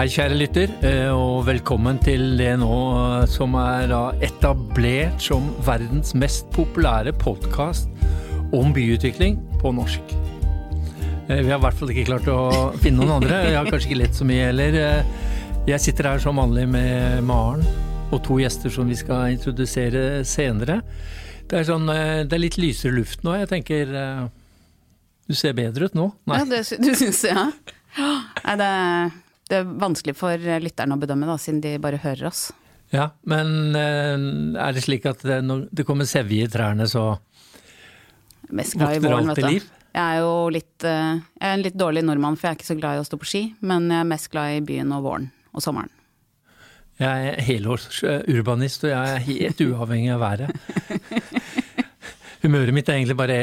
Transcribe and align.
Hei, 0.00 0.06
kjære 0.08 0.36
lytter, 0.40 0.70
eh, 0.88 1.10
og 1.12 1.42
velkommen 1.44 1.98
til 2.00 2.38
det 2.38 2.54
nå 2.56 2.76
eh, 2.96 3.26
som 3.28 3.52
er 3.60 3.90
etablert 4.24 5.20
som 5.20 5.50
verdens 5.66 6.14
mest 6.16 6.48
populære 6.54 7.12
podkast 7.20 7.90
om 8.56 8.72
byutvikling 8.72 9.36
på 9.60 9.74
norsk. 9.76 10.16
Eh, 11.28 11.44
Vi 11.44 11.52
har 11.52 11.58
i 11.58 11.66
hvert 11.66 11.76
fall 11.76 11.92
ikke 11.92 12.06
klart 12.14 12.32
å 12.32 12.72
finne 12.80 13.02
noen 13.02 13.18
andre. 13.18 13.42
Jeg 13.50 13.58
har 13.58 13.68
kanskje 13.68 13.90
ikke 13.90 14.00
lett 14.00 14.16
så 14.16 14.30
mye 14.32 14.48
heller. 14.48 14.80
Jeg 15.68 15.84
sitter 15.84 16.12
her 16.14 16.24
som 16.24 16.40
vanlig 16.40 16.64
med 16.72 17.20
Maren 17.28 17.68
og 18.08 18.24
to 18.24 18.40
gjester 18.40 18.72
som 18.72 18.88
vi 18.88 18.96
skal 18.96 19.36
introdusere 19.36 20.24
senere. 20.24 20.80
Det 21.44 21.60
er, 21.60 21.72
sånn, 21.74 21.90
det 22.24 22.32
er 22.32 22.46
litt 22.48 22.56
lysere 22.56 22.96
luft 22.96 23.20
nå. 23.20 23.36
Jeg 23.44 23.52
tenker 23.52 23.98
Du 25.28 25.36
ser 25.36 25.52
bedre 25.52 25.92
ut 25.92 26.04
nå. 26.06 26.14
Nei. 26.24 26.40
Ja, 26.40 26.54
det, 26.56 26.68
du 26.80 26.94
syns 26.96 27.20
det, 27.20 27.36
ja? 27.36 27.50
Nei, 28.00 28.62
det 28.64 28.76
det 29.50 29.60
er 29.60 29.70
vanskelig 29.82 30.14
for 30.18 30.50
lytterne 30.62 30.96
å 30.96 31.00
bedømme, 31.02 31.28
da, 31.28 31.36
siden 31.40 31.60
de 31.64 31.74
bare 31.82 32.00
hører 32.02 32.30
oss. 32.30 32.48
Ja, 32.94 33.10
men 33.30 33.76
er 33.78 34.72
det 34.74 34.82
slik 34.82 35.04
at 35.06 35.20
det, 35.26 35.40
når 35.46 35.68
det 35.74 35.84
kommer 35.86 36.08
sevje 36.10 36.46
i 36.46 36.50
trærne, 36.50 36.88
så 36.90 37.20
våkner 38.50 39.14
alt 39.14 39.36
til 39.38 39.46
liv? 39.46 39.68
Jeg 39.90 40.02
er 40.06 40.20
jo 40.22 40.34
litt, 40.54 40.84
jeg 40.86 41.22
er 41.42 41.54
en 41.56 41.64
litt 41.64 41.78
dårlig 41.78 42.02
nordmann, 42.06 42.36
for 42.38 42.46
jeg 42.48 42.54
er 42.54 42.58
ikke 42.60 42.68
så 42.68 42.78
glad 42.78 42.98
i 42.98 43.02
å 43.02 43.06
stå 43.06 43.18
på 43.18 43.30
ski. 43.30 43.42
Men 43.66 43.88
jeg 43.90 44.04
er 44.04 44.10
mest 44.10 44.30
glad 44.30 44.58
i 44.58 44.60
byen 44.66 44.94
og 44.94 45.06
våren 45.06 45.30
og 45.50 45.64
sommeren. 45.64 45.90
Jeg 47.00 47.30
er 47.30 47.40
helårsurbanist, 47.46 48.84
og 48.84 48.92
jeg 48.92 49.14
er 49.14 49.22
helt 49.24 49.62
uavhengig 49.64 50.12
av 50.14 50.20
været. 50.20 50.50
Humøret 52.42 52.76
mitt 52.76 52.88
er 52.88 52.98
egentlig 52.98 53.16
bare, 53.16 53.38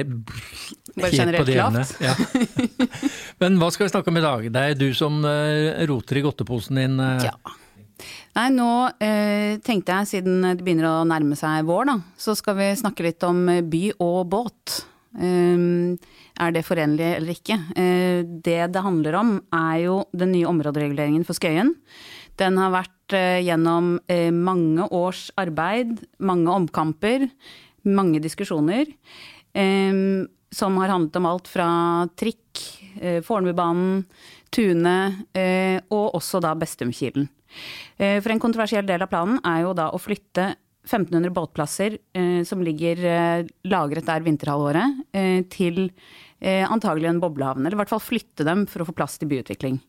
bare 0.94 1.10
helt 1.14 1.40
på 1.40 1.48
det 1.50 1.58
ene. 1.62 1.84
Ja. 2.02 2.14
Men 3.42 3.60
hva 3.62 3.70
skal 3.74 3.88
vi 3.88 3.94
snakke 3.94 4.12
om 4.12 4.20
i 4.20 4.26
dag? 4.26 4.50
Det 4.54 4.64
er 4.64 4.78
du 4.80 4.90
som 4.98 5.22
uh, 5.26 5.86
roter 5.90 6.20
i 6.20 6.26
godteposen 6.26 6.80
din. 6.82 7.00
Uh. 7.00 7.26
Ja. 7.28 7.36
Nei, 8.38 8.50
nå 8.54 8.70
eh, 9.02 9.58
tenkte 9.66 9.96
jeg, 9.96 10.10
siden 10.12 10.44
det 10.46 10.62
begynner 10.62 10.86
å 10.92 11.08
nærme 11.10 11.34
seg 11.38 11.66
vår, 11.66 11.88
da, 11.90 11.96
så 12.22 12.36
skal 12.38 12.54
vi 12.60 12.68
snakke 12.78 13.08
litt 13.08 13.26
om 13.26 13.40
by 13.66 13.82
og 14.06 14.20
båt. 14.30 14.76
er 15.18 16.52
det 16.54 16.62
forenlig 16.62 17.08
eller 17.16 17.34
ikke? 17.34 17.56
det 18.46 18.60
det 18.70 18.84
handler 18.86 19.18
om, 19.18 19.32
er 19.50 19.80
jo 19.88 19.96
den 20.14 20.36
nye 20.36 20.46
områdereguleringen 20.46 21.26
for 21.26 21.34
Skøyen. 21.34 21.74
Den 22.38 22.62
har 22.62 22.76
vært 22.76 23.18
gjennom 23.42 23.96
mange 24.46 24.86
års 24.94 25.32
arbeid, 25.42 25.98
mange 26.22 26.54
omkamper 26.54 27.26
mange 27.88 28.22
diskusjoner. 28.24 28.90
Um, 29.58 30.28
som 30.54 30.78
har 30.80 30.94
handlet 30.94 31.18
om 31.20 31.28
alt 31.28 31.50
fra 31.52 31.70
trikk, 32.20 32.62
uh, 32.62 32.77
Fornebubanen, 33.26 34.06
Tune 34.54 34.98
uh, 35.36 35.78
og 35.94 36.16
også 36.20 36.42
da 36.44 36.54
Bestumkilen. 36.58 37.28
Uh, 38.00 38.20
for 38.22 38.32
en 38.34 38.42
kontroversiell 38.44 38.88
del 38.88 39.04
av 39.04 39.12
planen 39.12 39.42
er 39.46 39.66
jo 39.66 39.76
da 39.78 39.90
å 39.92 40.02
flytte 40.02 40.54
1500 40.88 41.34
båtplasser 41.36 41.98
som 42.48 42.62
ligger 42.64 43.02
lagret 43.68 44.06
der 44.08 44.24
vinterhalvåret, 44.24 45.02
til 45.52 45.82
eh, 45.90 46.14
antagelig 46.40 47.10
en 47.10 47.22
boblehavn. 47.22 47.66
Eller 47.66 47.74
i 47.74 47.80
hvert 47.80 47.90
fall 47.90 48.04
flytte 48.04 48.46
dem 48.46 48.66
for 48.70 48.84
å 48.84 48.88
få 48.90 48.94
plass 48.98 49.18
til 49.18 49.30
byutvikling. 49.32 49.80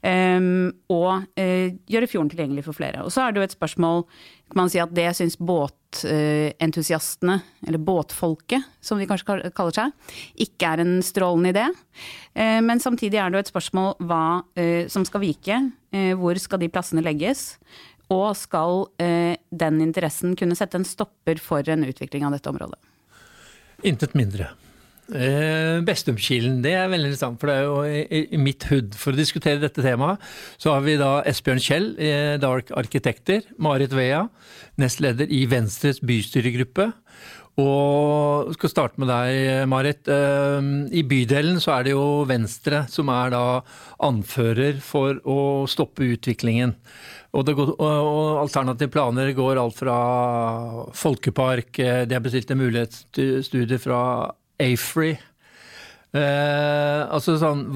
Um, 0.00 0.70
og 0.92 1.26
eh, 1.36 1.74
gjøre 1.90 2.08
fjorden 2.08 2.30
tilgjengelig 2.32 2.64
for 2.64 2.78
flere. 2.78 3.04
Og 3.04 3.12
så 3.12 3.26
er 3.26 3.32
det 3.32 3.42
jo 3.42 3.48
et 3.48 3.56
spørsmål 3.58 4.06
kan 4.52 4.60
man 4.66 4.72
si 4.72 4.80
at 4.82 4.90
det 4.92 5.06
syns 5.16 5.38
båtentusiastene, 5.40 7.38
eller 7.64 7.80
båtfolket 7.80 8.66
som 8.84 9.00
de 9.00 9.06
kanskje 9.08 9.48
kaller 9.56 9.76
seg, 9.76 9.94
ikke 10.44 10.74
er 10.74 10.82
en 10.82 10.98
strålende 11.04 11.54
idé. 11.54 11.64
Eh, 12.36 12.60
men 12.64 12.82
samtidig 12.82 13.20
er 13.20 13.32
det 13.32 13.40
jo 13.40 13.44
et 13.46 13.52
spørsmål 13.52 13.96
hva 14.04 14.24
eh, 14.60 14.84
som 14.92 15.06
skal 15.08 15.24
vike. 15.24 15.56
Eh, 15.92 16.12
hvor 16.20 16.36
skal 16.40 16.60
de 16.60 16.68
plassene 16.72 17.04
legges? 17.04 17.54
Og 18.12 18.36
skal 18.36 18.84
eh, 19.00 19.40
den 19.48 19.80
interessen 19.84 20.36
kunne 20.36 20.58
sette 20.58 20.76
en 20.76 20.88
stopper 20.88 21.40
for 21.40 21.64
en 21.72 21.88
utvikling 21.88 22.28
av 22.28 22.36
dette 22.36 22.52
området? 22.52 22.80
Intet 23.88 24.12
mindre. 24.18 24.52
Eh, 25.12 25.82
Bestumkilden, 25.84 26.62
det 26.64 26.72
er 26.78 26.88
veldig 26.88 27.10
interessant, 27.10 27.40
for 27.40 27.50
det 27.50 27.56
er 27.58 27.66
jo 27.68 28.22
i, 28.22 28.40
mitt 28.40 28.64
hud. 28.70 28.96
For 28.98 29.12
å 29.12 29.18
diskutere 29.18 29.60
dette 29.60 29.84
temaet, 29.84 30.22
så 30.60 30.72
har 30.72 30.86
vi 30.86 30.96
da 31.00 31.18
Esbjørn 31.28 31.62
Kjell, 31.62 31.88
eh, 32.00 32.38
Dark 32.40 32.72
Arkitekter, 32.76 33.44
Marit 33.58 33.92
Vea, 33.96 34.24
nestleder 34.80 35.28
i 35.28 35.44
Venstres 35.50 36.00
bystyregruppe. 36.00 36.92
Og 37.60 38.54
skal 38.56 38.70
starte 38.72 39.00
med 39.02 39.10
deg, 39.12 39.68
Marit. 39.68 40.08
Eh, 40.08 40.68
I 40.96 41.04
bydelen 41.04 41.60
så 41.60 41.76
er 41.76 41.84
det 41.84 41.92
jo 41.92 42.24
Venstre 42.24 42.86
som 42.88 43.10
er 43.12 43.34
da 43.34 43.44
anfører 44.00 44.80
for 44.80 45.20
å 45.28 45.68
stoppe 45.68 46.08
utviklingen. 46.14 46.72
Og, 47.32 47.48
går, 47.48 47.74
og 47.80 48.40
alternative 48.42 48.92
planer 48.92 49.32
går 49.36 49.60
alt 49.60 49.76
fra 49.80 49.96
folkepark, 50.96 51.78
eh, 51.80 52.04
de 52.08 52.16
har 52.16 52.24
bestilt 52.24 52.50
en 52.52 52.60
mulighetsstudie 52.60 53.80
fra 53.80 54.00
Afrey. 54.62 55.16
Eh, 56.12 57.02
altså 57.08 57.38
sånn 57.40 57.66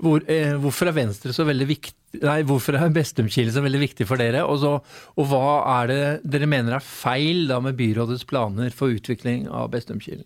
hvor, 0.00 0.22
eh, 0.24 0.54
Hvorfor 0.56 0.88
er 0.88 0.96
Venstre 0.96 1.34
så 1.36 1.44
veldig 1.44 1.66
viktig 1.68 1.96
Nei, 2.24 2.40
hvorfor 2.48 2.74
er 2.74 2.90
Bestumkilen 2.90 3.52
så 3.54 3.62
veldig 3.62 3.80
viktig 3.84 4.06
for 4.08 4.18
dere? 4.18 4.40
Og, 4.42 4.56
så, 4.58 4.72
og, 5.14 5.28
hva 5.30 5.60
er 5.76 5.90
det 5.90 6.00
dere 6.32 6.48
mener 6.50 6.74
er 6.74 6.82
feil 6.82 7.44
da 7.46 7.60
med 7.62 7.76
byrådets 7.78 8.24
planer 8.26 8.74
for 8.74 8.90
utvikling 8.90 9.44
av 9.46 9.68
Bestumkilen? 9.70 10.24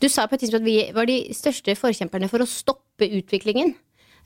Du 0.00 0.08
sa 0.08 0.24
på 0.24 0.38
et 0.38 0.46
tidspunkt 0.46 0.64
at 0.64 0.70
vi 0.70 0.78
var 0.96 1.10
de 1.10 1.18
største 1.36 1.74
forkjemperne 1.76 2.30
for 2.32 2.40
å 2.40 2.48
stoppe 2.48 3.10
utviklingen. 3.18 3.74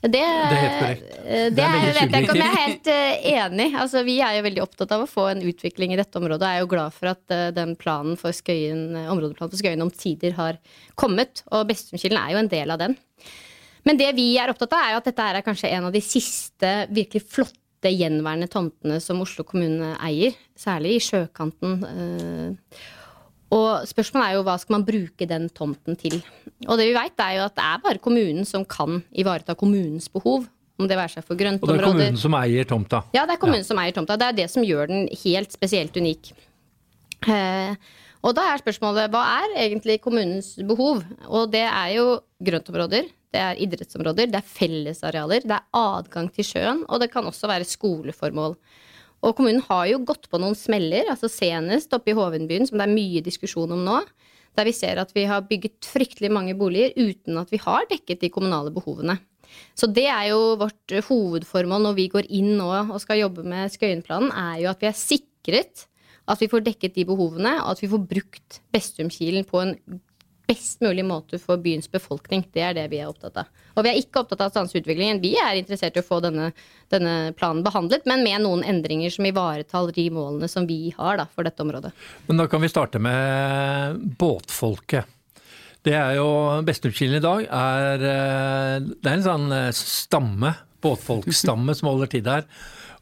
Det, 0.01 0.11
det, 0.11 0.21
er 0.21 0.59
helt 0.59 0.75
korrekt. 0.79 1.05
Eh, 1.25 1.45
det, 1.49 1.53
det 1.57 1.63
er, 1.65 1.85
vet 1.95 2.13
jeg 2.13 2.25
ikke 2.25 2.35
om 2.35 2.41
jeg 2.41 2.51
er 2.51 2.61
helt 2.61 2.89
uh, 2.91 3.29
enig. 3.31 3.67
Altså, 3.81 4.03
vi 4.05 4.17
er 4.21 4.35
jo 4.37 4.43
veldig 4.45 4.63
opptatt 4.65 4.93
av 4.93 5.05
å 5.05 5.09
få 5.09 5.25
en 5.31 5.41
utvikling 5.49 5.95
i 5.95 5.97
dette 5.97 6.19
området. 6.19 6.51
Jeg 6.51 6.61
er 6.61 6.65
jo 6.65 6.71
glad 6.75 6.93
for 6.93 7.11
at 7.13 7.33
uh, 7.33 7.47
den 7.55 7.73
planen 7.79 8.19
for 8.19 8.35
Skøyen, 8.35 8.83
områdeplanen 9.01 9.53
for 9.53 9.61
Skøyen 9.61 9.85
omsider 9.85 10.35
har 10.37 10.59
kommet. 10.99 11.41
Og 11.49 11.65
Bestumkilen 11.71 12.19
er 12.21 12.35
jo 12.35 12.41
en 12.43 12.51
del 12.51 12.75
av 12.75 12.83
den. 12.83 12.97
Men 13.85 14.01
det 14.01 14.11
vi 14.17 14.31
er 14.41 14.51
opptatt 14.53 14.75
av, 14.75 14.83
er 14.83 14.93
jo 14.93 15.01
at 15.01 15.09
dette 15.09 15.29
er 15.31 15.45
kanskje 15.45 15.71
en 15.73 15.89
av 15.89 15.95
de 15.95 16.03
siste 16.05 16.73
virkelig 16.93 17.25
flotte 17.25 17.89
gjenværende 17.93 18.49
tomtene 18.51 18.99
som 19.01 19.21
Oslo 19.25 19.45
kommune 19.47 19.95
eier. 20.05 20.37
Særlig 20.57 20.99
i 20.99 21.03
sjøkanten. 21.07 21.81
Uh, 21.81 22.85
og 23.53 23.85
spørsmålet 23.89 24.27
er 24.27 24.37
jo 24.37 24.45
hva 24.47 24.55
skal 24.61 24.77
man 24.77 24.85
bruke 24.87 25.27
den 25.29 25.47
tomten 25.53 25.97
til. 25.99 26.17
Og 26.65 26.79
det 26.79 26.89
vi 26.89 26.95
veit, 26.97 27.19
er 27.21 27.37
jo 27.37 27.45
at 27.45 27.55
det 27.57 27.65
er 27.65 27.83
bare 27.83 28.01
kommunen 28.01 28.47
som 28.47 28.65
kan 28.65 29.03
ivareta 29.13 29.55
kommunens 29.57 30.09
behov. 30.11 30.47
Om 30.75 30.89
det 30.91 30.97
være 30.99 31.13
seg 31.13 31.23
for 31.23 31.39
grøntområder. 31.39 31.71
Og 31.71 31.79
det 31.79 31.85
er 31.85 31.87
kommunen 31.87 32.17
som 32.19 32.33
eier 32.35 32.65
tomta? 32.67 32.99
Ja, 33.15 33.21
det 33.23 33.37
er 33.37 33.39
kommunen 33.39 33.61
ja. 33.61 33.67
som 33.69 33.79
eier 33.79 33.93
tomta. 33.95 34.17
Det 34.19 34.25
er 34.27 34.39
det 34.41 34.47
som 34.51 34.65
gjør 34.65 34.89
den 34.89 35.05
helt 35.21 35.53
spesielt 35.55 35.95
unik. 35.95 36.33
Eh, 37.31 37.77
og 38.25 38.33
da 38.35 38.49
er 38.49 38.59
spørsmålet 38.59 39.13
hva 39.13 39.21
er 39.37 39.53
egentlig 39.67 40.01
kommunens 40.03 40.55
behov? 40.67 41.03
Og 41.29 41.47
det 41.53 41.63
er 41.63 41.93
jo 41.95 42.07
grøntområder, 42.43 43.07
det 43.35 43.41
er 43.41 43.61
idrettsområder, 43.61 44.31
det 44.31 44.39
er 44.39 44.49
fellesarealer, 44.49 45.45
det 45.45 45.55
er 45.55 45.79
adgang 45.79 46.27
til 46.33 46.47
sjøen, 46.47 46.83
og 46.89 47.01
det 47.03 47.11
kan 47.13 47.27
også 47.29 47.49
være 47.51 47.67
skoleformål. 47.69 48.57
Og 49.25 49.33
kommunen 49.37 49.63
har 49.65 49.87
jo 49.89 50.03
gått 50.05 50.27
på 50.29 50.39
noen 50.41 50.57
smeller, 50.57 51.07
altså 51.09 51.29
senest 51.31 51.93
oppe 51.97 52.13
i 52.13 52.17
Hovenbyen, 52.17 52.67
som 52.69 52.77
det 52.77 52.85
er 52.85 52.93
mye 52.93 53.23
diskusjon 53.25 53.73
om 53.73 53.81
nå. 53.85 53.99
Der 54.55 54.67
vi 54.69 54.73
ser 54.75 55.01
at 55.01 55.11
vi 55.15 55.25
har 55.27 55.47
bygget 55.49 55.87
fryktelig 55.89 56.29
mange 56.31 56.53
boliger 56.55 56.93
uten 56.95 57.41
at 57.41 57.49
vi 57.51 57.59
har 57.63 57.87
dekket 57.89 58.21
de 58.21 58.31
kommunale 58.31 58.71
behovene. 58.75 59.17
Så 59.75 59.89
det 59.91 60.05
er 60.11 60.29
jo 60.31 60.55
vårt 60.59 60.93
hovedformål 61.09 61.83
når 61.87 61.97
vi 61.97 62.07
går 62.13 62.29
inn 62.33 62.55
nå 62.59 62.69
og 62.69 62.97
skal 63.03 63.21
jobbe 63.23 63.43
med 63.47 63.73
Skøyenplanen, 63.73 64.31
er 64.31 64.63
jo 64.63 64.71
at 64.71 64.81
vi 64.83 64.89
er 64.89 64.97
sikret 64.99 65.85
at 66.25 66.41
vi 66.41 66.49
får 66.49 66.63
dekket 66.65 66.95
de 66.95 67.05
behovene, 67.05 67.51
og 67.61 67.75
at 67.75 67.83
vi 67.83 67.89
får 67.91 68.05
brukt 68.09 68.59
Bestumkilen 68.73 69.45
på 69.45 69.61
en 69.61 69.75
best 70.47 70.81
mulig 70.83 71.05
måte 71.05 71.39
for 71.41 71.61
byens 71.61 71.87
befolkning. 71.91 72.45
Det 72.53 72.63
er 72.63 72.75
det 72.77 72.85
vi 72.91 72.99
er 73.01 73.09
opptatt 73.09 73.39
av. 73.41 73.49
Og 73.75 73.85
vi 73.85 73.91
er 73.91 73.99
ikke 73.99 74.21
opptatt 74.21 74.43
av 74.43 74.51
å 74.51 74.53
stanse 74.53 74.77
utviklingen. 74.79 75.21
Vi 75.23 75.33
er 75.41 75.59
interessert 75.59 75.97
i 75.97 76.03
å 76.03 76.05
få 76.05 76.21
denne, 76.23 76.51
denne, 76.93 77.33
planen 77.37 77.63
behandlet, 77.65 78.05
men 78.09 78.23
med 78.25 78.43
noen 78.45 78.63
endringer 78.67 79.13
som 79.13 79.27
ivaretar 79.27 79.91
de 79.95 80.05
målene 80.13 80.49
som 80.51 80.67
vi 80.69 80.93
har 80.97 81.19
da, 81.21 81.27
for 81.33 81.47
dette 81.47 81.65
området. 81.65 81.91
Men 82.29 82.43
da 82.43 82.47
kan 82.51 82.63
vi 82.63 82.71
starte 82.71 83.01
med 83.01 83.99
båtfolket. 84.21 85.11
Det 85.85 85.93
er 85.93 86.15
jo 86.17 86.29
Bestumkilen 86.65 87.19
i 87.19 87.21
dag 87.21 87.43
er, 87.45 88.05
eh, 88.09 88.79
det 88.81 89.05
er 89.05 89.19
en 89.19 89.27
sånn 89.27 89.51
eh, 89.53 89.69
stamme, 89.75 90.55
båtfolkstamme, 90.81 91.75
som 91.77 91.91
holder 91.91 92.09
til 92.09 92.25
der. 92.25 92.47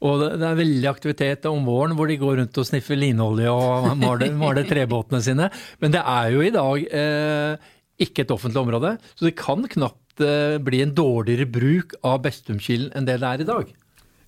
Og 0.03 0.19
det, 0.19 0.43
er 0.43 0.57
veldig 0.59 0.89
aktivitet 0.91 1.45
om 1.47 1.63
våren 1.67 1.95
hvor 1.95 2.09
de 2.11 2.19
går 2.19 2.41
rundt 2.41 2.59
og 2.59 2.67
sniffer 2.67 2.99
linolje 2.99 3.51
og 3.51 3.93
maler, 3.99 4.33
maler 4.43 4.67
trebåtene 4.67 5.21
sine. 5.23 5.49
Men 5.83 5.95
det 5.95 6.01
er 6.03 6.33
jo 6.33 6.43
i 6.43 6.51
dag 6.53 6.89
eh, 7.03 7.69
ikke 8.03 8.25
et 8.25 8.33
offentlig 8.35 8.63
område, 8.65 8.97
så 9.15 9.29
det 9.29 9.37
kan 9.39 9.63
knapt 9.69 10.25
eh, 10.25 10.57
bli 10.63 10.83
en 10.83 10.91
dårligere 10.97 11.47
bruk 11.47 11.95
av 12.03 12.19
Bestumkilen 12.25 12.91
enn 12.97 13.07
det 13.07 13.21
det 13.23 13.29
er 13.29 13.45
i 13.45 13.47
dag. 13.47 13.71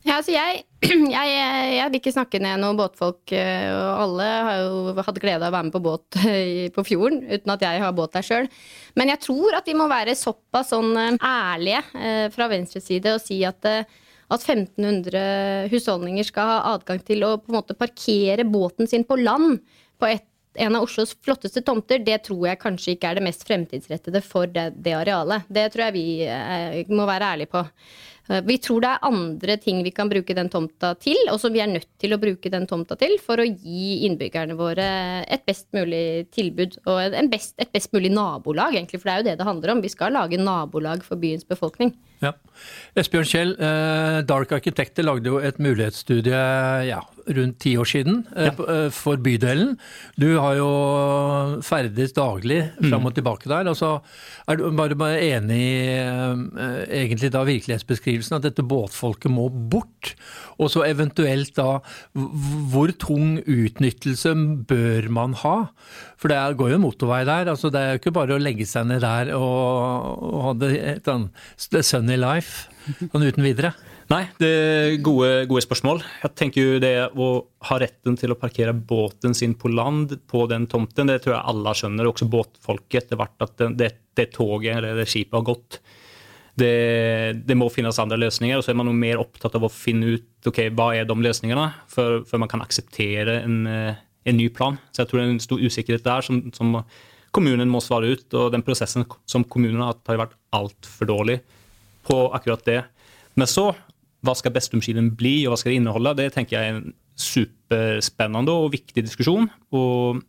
Ja, 0.05 0.19
altså 0.19 0.31
jeg, 0.37 0.61
jeg, 0.85 1.09
jeg, 1.09 1.89
vil 1.89 1.99
ikke 1.99 2.13
snakke 2.13 2.39
ned 2.39 2.61
noen 2.61 2.77
båtfolk, 2.79 3.33
eh, 3.35 3.67
og 3.73 4.03
alle 4.05 4.29
har 4.47 4.61
jo 4.61 4.95
hatt 5.01 5.19
glede 5.19 5.41
av 5.41 5.49
å 5.49 5.55
være 5.57 5.67
med 5.67 5.75
på 5.75 5.83
båt 5.89 6.19
på 6.77 6.87
fjorden, 6.87 7.23
uten 7.25 7.55
at 7.57 7.67
jeg 7.67 7.83
har 7.83 7.95
båt 7.97 8.15
der 8.15 8.29
sjøl. 8.29 8.49
Men 8.95 9.11
jeg 9.11 9.23
tror 9.25 9.59
at 9.59 9.67
vi 9.67 9.75
må 9.75 9.89
være 9.91 10.15
såpass 10.15 10.71
sånn 10.71 10.93
eh, 11.01 11.19
ærlige 11.19 11.83
fra 12.31 12.51
venstre 12.53 12.83
side 12.85 13.17
og 13.17 13.23
si 13.25 13.41
at 13.49 13.73
at 14.35 14.45
1500 14.45 15.69
husholdninger 15.71 16.27
skal 16.27 16.51
ha 16.51 16.75
adgang 16.75 17.01
til 17.05 17.25
å 17.25 17.35
på 17.41 17.51
en 17.51 17.59
måte 17.59 17.77
parkere 17.77 18.45
båten 18.47 18.89
sin 18.89 19.05
på 19.07 19.17
land 19.19 19.59
på 19.99 20.09
et, 20.11 20.25
en 20.55 20.75
av 20.77 20.85
Oslos 20.85 21.11
flotteste 21.25 21.63
tomter, 21.67 21.99
det 21.99 22.21
tror 22.27 22.45
jeg 22.47 22.61
kanskje 22.61 22.93
ikke 22.95 23.09
er 23.09 23.19
det 23.19 23.25
mest 23.25 23.43
fremtidsrettede 23.47 24.21
for 24.23 24.47
det, 24.47 24.69
det 24.85 24.93
arealet. 24.95 25.47
Det 25.51 25.65
tror 25.73 25.87
jeg 25.87 25.95
vi 25.97 26.05
eh, 26.31 26.77
må 26.95 27.07
være 27.09 27.33
ærlige 27.35 27.51
på. 27.51 27.65
Eh, 28.29 28.41
vi 28.45 28.57
tror 28.61 28.81
det 28.83 28.91
er 28.91 29.07
andre 29.09 29.57
ting 29.61 29.81
vi 29.85 29.93
kan 29.95 30.09
bruke 30.09 30.35
den 30.37 30.49
tomta 30.51 30.93
til, 31.01 31.19
og 31.31 31.39
som 31.41 31.53
vi 31.53 31.61
er 31.63 31.69
nødt 31.71 31.89
til 32.01 32.15
å 32.15 32.19
bruke 32.21 32.51
den 32.51 32.65
tomta 32.69 32.97
til 32.99 33.17
for 33.23 33.41
å 33.41 33.45
gi 33.45 34.05
innbyggerne 34.07 34.57
våre 34.57 34.87
et 35.23 35.45
best 35.47 35.67
mulig 35.75 36.27
tilbud 36.35 36.79
og 36.85 37.17
best, 37.31 37.55
et 37.61 37.71
best 37.73 37.93
mulig 37.95 38.11
nabolag, 38.13 38.77
egentlig. 38.79 39.01
For 39.01 39.09
det 39.09 39.15
er 39.15 39.21
jo 39.21 39.29
det 39.29 39.37
det 39.41 39.49
handler 39.49 39.75
om. 39.75 39.83
Vi 39.85 39.93
skal 39.93 40.15
lage 40.15 40.41
nabolag 40.41 41.05
for 41.05 41.21
byens 41.21 41.45
befolkning. 41.47 41.93
Ja. 42.23 42.33
Esbjørn 42.97 43.29
Kjell, 43.29 43.57
eh, 43.59 44.21
Dark 44.25 44.53
Arkitekter 44.55 45.05
lagde 45.05 45.29
jo 45.29 45.41
et 45.43 45.59
mulighetsstudie 45.61 46.41
ja, 46.87 47.01
rundt 47.37 47.59
ti 47.63 47.75
år 47.79 47.89
siden 47.89 48.21
eh, 48.35 48.49
ja. 48.49 48.75
for 48.93 49.21
bydelen. 49.21 49.75
Du 50.19 50.27
har 50.37 50.57
jo 50.59 50.69
ferdes 51.65 52.15
daglig 52.15 52.61
fram 52.79 53.05
og 53.05 53.13
mm. 53.13 53.17
tilbake 53.19 53.49
der. 53.51 53.69
Altså, 53.71 53.97
er 54.47 54.59
du 54.59 54.67
bare, 54.77 54.97
bare 54.99 55.21
enig 55.23 55.59
i 55.59 55.95
egentlig 57.01 57.31
da 57.33 57.43
virkelighetsbeskrivelsen 57.47 58.37
at 58.37 58.45
dette 58.47 58.65
båtfolket 58.65 59.33
må 59.33 59.47
bort. 59.49 60.13
Og 60.61 60.71
så 60.71 60.85
eventuelt 60.87 61.55
da 61.57 61.79
hvor 62.71 62.93
tung 63.01 63.39
utnyttelse 63.41 64.35
bør 64.69 65.09
man 65.13 65.35
ha? 65.41 65.57
For 66.21 66.31
det 66.31 66.57
går 66.59 66.75
jo 66.75 66.83
motorvei 66.83 67.23
der. 67.27 67.49
altså 67.51 67.69
Det 67.69 67.81
er 67.81 67.95
jo 67.95 68.03
ikke 68.03 68.15
bare 68.15 68.37
å 68.37 68.41
legge 68.41 68.67
seg 68.69 68.87
ned 68.89 69.03
der 69.03 69.33
og, 69.35 70.23
og 70.25 70.39
ha 70.47 70.53
det 70.61 70.71
et 70.95 71.09
sånn 71.09 71.29
sunny 71.57 72.17
life 72.19 72.69
sånn 73.11 73.25
uten 73.25 73.45
videre. 73.45 73.75
Nei, 74.05 74.21
det 74.37 74.49
er 74.53 74.95
gode, 75.01 75.29
gode, 75.49 75.63
spørsmål. 75.65 76.03
Jeg 76.21 76.33
tenker 76.37 76.61
jo 76.61 76.81
det 76.81 76.93
å 77.17 77.29
ha 77.69 77.77
retten 77.81 78.17
til 78.19 78.35
å 78.35 78.37
parkere 78.37 78.75
båten 78.77 79.33
sin 79.33 79.55
på 79.57 79.71
land 79.73 80.13
på 80.29 80.43
den 80.51 80.67
tomten, 80.69 81.09
det 81.09 81.23
tror 81.23 81.33
jeg 81.39 81.49
alle 81.49 81.73
skjønner, 81.73 82.09
også 82.11 82.27
båtfolket 82.29 82.99
etter 83.07 83.17
hvert, 83.17 83.37
at 83.41 83.63
det, 83.73 83.89
det 84.13 84.27
toget 84.35 84.77
eller 84.77 84.99
det 84.99 85.07
skipet 85.09 85.39
har 85.39 85.47
gått 85.47 85.79
det, 86.55 87.41
det, 87.49 87.57
må 87.57 87.67
finnes 87.73 87.97
andre 87.99 88.19
løsninger. 88.21 88.59
Og 88.59 88.65
så 88.65 88.71
er 88.71 88.79
man 88.79 88.93
mer 88.95 89.21
opptatt 89.21 89.57
av 89.57 89.65
å 89.67 89.71
finne 89.73 90.15
ut 90.15 90.49
ok, 90.51 90.67
hva 90.75 90.91
er 90.95 91.09
de 91.09 91.17
løsningene, 91.19 91.67
før, 91.91 92.21
før 92.27 92.45
man 92.45 92.51
kan 92.51 92.63
akseptere 92.63 93.41
en, 93.41 93.59
eh, 93.67 94.01
en, 94.25 94.37
ny 94.37 94.47
plan. 94.53 94.79
Så 94.91 95.03
jeg 95.03 95.11
tror 95.11 95.21
det 95.21 95.25
er 95.25 95.33
en 95.33 95.43
stor 95.43 95.65
usikkerhet 95.65 96.05
der 96.05 96.25
som, 96.25 96.41
som 96.55 96.77
kommunen 97.35 97.71
må 97.71 97.83
svare 97.83 98.13
ut. 98.13 98.27
Og 98.37 98.53
den 98.55 98.63
prosessen 98.65 99.07
som 99.27 99.43
kommunen 99.43 99.81
har 99.83 99.95
hatt, 99.95 100.05
har 100.07 100.27
vært 100.27 100.37
altfor 100.55 101.11
dårlig 101.11 101.41
på 102.05 102.21
akkurat 102.37 102.63
det. 102.69 102.83
Men 103.35 103.49
så, 103.51 103.73
hva 104.25 104.35
skal 104.37 104.53
Bestumskilen 104.55 105.13
bli, 105.17 105.37
og 105.45 105.53
hva 105.53 105.61
skal 105.61 105.73
det 105.73 105.79
inneholde? 105.79 106.17
Det 106.19 106.31
tenker 106.35 106.57
jeg 106.57 106.73
er 106.73 106.79
en 106.79 106.91
superspennende 107.15 108.53
og 108.53 108.73
viktig 108.75 109.05
diskusjon. 109.05 109.49
og 109.75 110.25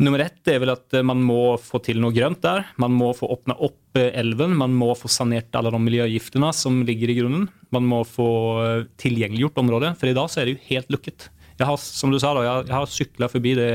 Nummer 0.00 0.22
ett 0.24 0.48
er 0.48 0.62
vel 0.62 0.72
at 0.72 0.94
eh, 0.96 1.04
man 1.04 1.20
må 1.20 1.58
få 1.60 1.82
til 1.84 1.98
noe 2.00 2.14
grønt 2.16 2.40
der. 2.40 2.64
Man 2.80 2.94
må 2.96 3.10
få 3.16 3.28
åpna 3.34 3.56
opp 3.60 3.98
eh, 4.00 4.08
elven. 4.16 4.54
Man 4.56 4.72
må 4.72 4.94
få 4.96 5.10
sanert 5.12 5.52
alle 5.58 5.72
de 5.74 5.80
miljøgiftene 5.82 6.48
som 6.56 6.78
ligger 6.88 7.12
i 7.12 7.18
grunnen. 7.18 7.48
Man 7.74 7.84
må 7.88 8.00
få 8.08 8.30
eh, 8.64 8.86
tilgjengeliggjort 9.02 9.60
området, 9.60 9.92
for 10.00 10.08
i 10.08 10.16
dag 10.16 10.30
så 10.32 10.40
er 10.40 10.48
det 10.48 10.56
jo 10.56 10.66
helt 10.70 10.94
lukket. 10.96 11.28
Jeg 11.60 11.68
har 11.68 11.76
som 11.84 12.12
du 12.12 12.16
sa 12.22 12.32
da, 12.32 12.46
jeg 12.46 12.72
har 12.72 12.88
sykla 12.88 13.28
forbi 13.28 13.52
det 13.58 13.72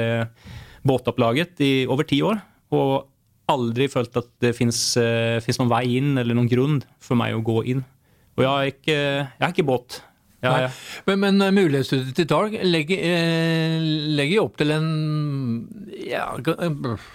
båtopplaget 0.86 1.62
i 1.62 1.74
over 1.86 2.10
ti 2.10 2.24
år. 2.26 2.42
Og 2.74 3.06
aldri 3.54 3.86
følt 3.92 4.18
at 4.18 4.32
det 4.42 4.56
fins 4.58 4.96
noen 4.98 5.70
vei 5.70 5.84
inn 6.00 6.16
eller 6.18 6.34
noen 6.34 6.50
grunn 6.50 6.80
for 6.98 7.22
meg 7.22 7.38
å 7.38 7.46
gå 7.46 7.62
inn. 7.76 7.86
Og 8.36 8.44
jeg 8.44 8.52
har 8.52 8.74
ikke, 8.74 8.98
jeg 8.98 9.44
har 9.46 9.56
ikke 9.56 9.68
båt. 9.68 10.02
Ja, 10.46 10.56
ja. 10.66 10.72
Men, 11.08 11.22
men 11.24 11.44
eh, 11.44 11.54
mulighetsstudiet 11.56 12.18
til 12.18 12.30
Dark 12.30 12.58
legger, 12.66 13.00
eh, 13.02 13.86
legger 14.18 14.46
opp 14.46 14.60
til 14.60 14.74
en 14.76 14.90
ja, 16.06 16.28
eh, 16.38 17.08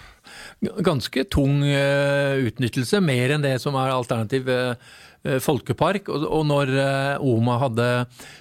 ganske 0.85 1.25
tung 1.31 1.61
utnyttelse, 1.65 3.01
mer 3.01 3.35
enn 3.35 3.45
det 3.45 3.55
som 3.63 3.77
er 3.79 3.93
alternativ 3.93 4.49
folkepark. 5.41 6.09
Og 6.09 6.43
når 6.49 6.71
Oma 7.25 7.57
hadde 7.61 7.87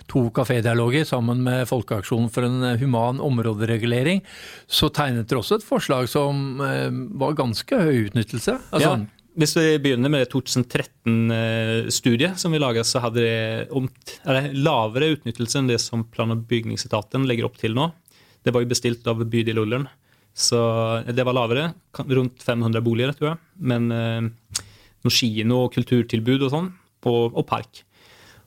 to 0.09 0.27
kafédialoger 0.37 1.07
sammen 1.09 1.43
med 1.45 1.67
Folkeaksjonen 1.69 2.29
for 2.33 2.45
en 2.45 2.77
human 2.81 3.21
områderegulering, 3.25 4.21
så 4.69 4.89
tegnet 4.93 5.29
det 5.29 5.39
også 5.41 5.61
et 5.61 5.67
forslag 5.67 6.09
som 6.13 6.61
var 6.61 7.37
ganske 7.41 7.81
høy 7.89 8.07
utnyttelse. 8.11 8.59
Altså, 8.69 8.95
ja. 9.01 9.20
Hvis 9.39 9.53
vi 9.55 9.77
begynner 9.79 10.11
med 10.11 10.25
det 10.25 10.33
2013-studiet 10.33 12.41
som 12.41 12.51
vi 12.51 12.59
laga, 12.59 12.83
så 12.83 12.99
hadde 13.05 13.23
det 13.23 14.41
lavere 14.59 15.13
utnyttelse 15.15 15.61
enn 15.61 15.71
det 15.71 15.79
som 15.83 16.03
plan- 16.03 16.35
og 16.35 16.43
bygningsetaten 16.51 17.29
legger 17.29 17.47
opp 17.47 17.61
til 17.61 17.77
nå. 17.79 17.93
Det 18.43 18.51
var 18.55 18.65
jo 18.65 18.73
bestilt 18.73 19.07
av 19.11 19.23
bydel 19.31 19.61
Ullern, 19.63 19.87
så 20.35 20.59
det 21.07 21.27
var 21.27 21.37
lavere. 21.37 21.69
Rundt 22.01 22.43
500 22.43 22.83
boliger, 22.83 23.15
tror 23.15 23.31
jeg. 23.31 23.39
Men 23.71 23.87
eh, 23.95 24.27
noe 25.05 25.15
kino 25.15 25.63
og 25.67 25.73
kulturtilbud 25.77 26.49
og 26.49 26.53
sånn, 26.57 26.73
og, 27.07 27.31
og 27.31 27.47
park. 27.47 27.85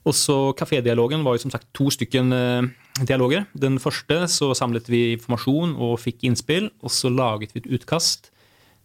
Og 0.04 0.12
så 0.12 0.52
Kafédialogen 0.58 1.24
var 1.24 1.38
jo 1.38 1.46
som 1.46 1.54
sagt 1.54 1.70
to 1.72 1.88
stykken 1.94 2.28
eh, 2.36 2.68
dialoger. 3.08 3.48
Den 3.56 3.80
første 3.80 4.26
så 4.28 4.52
samlet 4.52 4.92
vi 4.92 5.14
informasjon 5.16 5.78
og 5.80 5.96
fikk 6.02 6.28
innspill, 6.28 6.68
og 6.84 6.92
så 6.92 7.08
laget 7.08 7.56
vi 7.56 7.64
et 7.64 7.72
utkast 7.80 8.34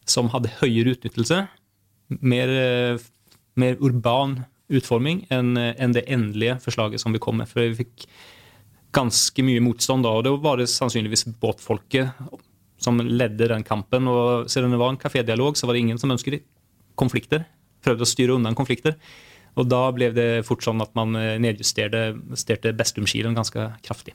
som 0.10 0.32
hadde 0.32 0.56
høyere 0.62 0.96
utnyttelse 0.96 1.44
mer, 2.10 2.50
eh, 2.50 3.00
mer 3.56 3.78
urban 3.80 4.44
utforming 4.70 5.24
enn 5.34 5.58
en 5.58 5.96
det 5.96 6.06
endelige 6.08 6.60
forslaget 6.62 7.02
som 7.02 7.14
vi 7.14 7.22
kom 7.22 7.38
med. 7.38 7.50
For 7.50 7.62
vi 7.62 7.86
fikk 7.86 8.06
ganske 8.96 9.46
mye 9.46 9.62
motstand 9.62 10.06
da, 10.06 10.14
og 10.18 10.26
det 10.26 10.34
var 10.44 10.58
det 10.58 10.70
sannsynligvis 10.70 11.28
båtfolket 11.42 12.14
som 12.82 13.00
ledde 13.00 13.50
den 13.52 13.64
kampen. 13.64 14.08
og 14.08 14.50
siden 14.50 14.72
det 14.72 14.80
var 14.80 14.90
en 14.90 14.98
kafédialog, 15.02 15.58
så 15.58 15.68
var 15.68 15.74
det 15.74 15.82
ingen 15.82 15.98
som 15.98 16.12
ønsket 16.12 16.44
konflikter. 16.96 17.46
Prøvde 17.84 18.06
å 18.06 18.10
styre 18.10 18.36
unna 18.36 18.54
konflikter. 18.54 18.96
Og 19.58 19.68
da 19.68 19.92
ble 19.92 20.12
det 20.16 20.46
fort 20.48 20.64
sånn 20.64 20.82
at 20.82 20.94
man 20.96 21.16
eh, 21.16 21.38
nedjusterte 21.42 22.74
Bestumskilen 22.78 23.36
ganske 23.36 23.74
kraftig. 23.84 24.14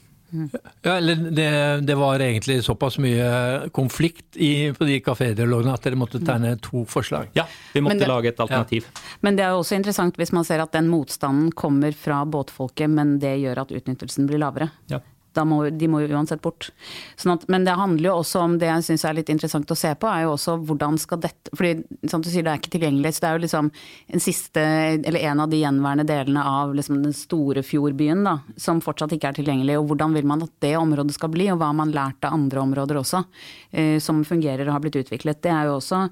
Ja, 0.83 0.97
eller 0.97 1.17
det, 1.31 1.49
det, 1.87 1.95
var 1.95 2.21
egentlig 2.21 2.59
såpass 2.65 2.99
mye 2.99 3.69
konflikt 3.73 4.37
i, 4.37 4.73
på 4.75 4.89
de 4.89 4.99
kafédialogene 5.05 5.75
at 5.75 5.87
dere 5.87 5.99
måtte 6.01 6.21
tegne 6.25 6.57
to 6.63 6.85
forslag? 6.91 7.31
Ja, 7.39 7.47
vi 7.73 7.83
måtte 7.85 8.03
det, 8.03 8.11
lage 8.11 8.33
et 8.33 8.43
alternativ. 8.43 8.89
Ja. 8.91 9.05
Men 9.27 9.39
det 9.39 9.47
er 9.47 9.55
også 9.55 9.79
interessant 9.79 10.19
hvis 10.21 10.35
man 10.35 10.47
ser 10.47 10.65
at 10.65 10.75
den 10.75 10.91
motstanden 10.91 11.53
kommer 11.55 11.95
fra 11.97 12.25
båtfolket, 12.27 12.91
men 12.91 13.19
det 13.23 13.37
gjør 13.45 13.65
at 13.65 13.75
utnyttelsen 13.79 14.31
blir 14.31 14.43
lavere. 14.43 14.73
Ja 14.93 15.01
må, 15.43 15.59
de 15.71 15.89
må 15.91 16.05
jo 16.05 16.15
uansett 16.15 16.43
bort. 16.45 16.71
Sånn 17.19 17.35
at, 17.35 17.47
men 17.51 17.67
det 17.67 17.75
handler 17.79 18.11
jo 18.11 18.17
også 18.21 18.45
om 18.45 18.55
det 18.61 18.69
jeg 18.71 18.87
syns 18.87 19.05
er 19.09 19.17
litt 19.19 19.33
interessant 19.33 19.71
å 19.71 19.79
se 19.79 19.91
på, 19.99 20.07
er 20.07 20.25
jo 20.25 20.35
også 20.37 20.57
hvordan 20.69 20.99
skal 21.03 21.23
dette 21.25 21.51
fordi 21.55 22.09
som 22.11 22.23
du 22.23 22.29
sier, 22.31 22.45
det 22.47 22.53
er 22.53 22.61
ikke 22.61 22.75
tilgjengelig. 22.77 23.15
Så 23.15 23.25
det 23.25 23.29
er 23.29 23.39
jo 23.39 23.45
liksom 23.45 23.71
en 24.15 24.23
siste, 24.23 24.65
eller 24.95 25.27
en 25.31 25.43
av 25.45 25.51
de 25.51 25.61
gjenværende 25.63 26.07
delene 26.09 26.45
av 26.47 26.75
liksom 26.77 27.01
den 27.03 27.17
store 27.17 27.65
fjordbyen 27.67 28.25
da, 28.27 28.37
som 28.61 28.83
fortsatt 28.85 29.17
ikke 29.17 29.33
er 29.33 29.39
tilgjengelig. 29.41 29.79
Og 29.81 29.89
hvordan 29.91 30.15
vil 30.17 30.29
man 30.31 30.45
at 30.47 30.55
det 30.65 30.75
området 30.79 31.17
skal 31.17 31.33
bli, 31.35 31.49
og 31.53 31.61
hva 31.61 31.73
har 31.73 31.79
man 31.81 31.95
lært 31.95 32.27
av 32.27 32.37
andre 32.37 32.63
områder 32.65 33.01
også, 33.01 33.25
eh, 33.73 33.97
som 34.03 34.23
fungerer 34.27 34.69
og 34.69 34.77
har 34.77 34.85
blitt 34.85 35.01
utviklet. 35.03 35.43
Det 35.43 35.53
er 35.53 35.71
jo 35.71 35.79
også 35.81 36.05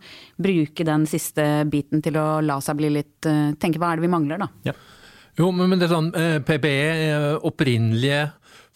bruke 0.43 0.87
den 0.89 1.07
siste 1.11 1.47
biten 1.71 2.03
til 2.05 2.19
å 2.19 2.41
la 2.43 2.59
seg 2.65 2.81
bli 2.81 2.93
litt 2.99 3.29
eh, 3.29 3.55
Tenke 3.63 3.79
hva 3.79 3.93
er 3.93 4.01
det 4.01 4.07
vi 4.07 4.13
mangler, 4.13 4.41
da. 4.43 4.49
Ja. 4.67 4.75
Jo, 5.39 5.49
men 5.55 5.79
det 5.81 5.87
er 5.87 5.95
sånn 5.95 6.11
eh, 6.19 6.39
PBE, 6.45 6.89
eh, 7.09 7.27
opprinnelige 7.49 8.27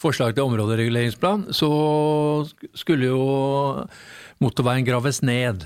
forslag 0.01 0.37
til 0.37 0.47
områdereguleringsplan, 0.47 1.49
så 1.57 1.71
skulle 2.77 3.09
jo 3.09 3.25
motorveien 4.43 4.87
graves 4.87 5.23
ned. 5.25 5.65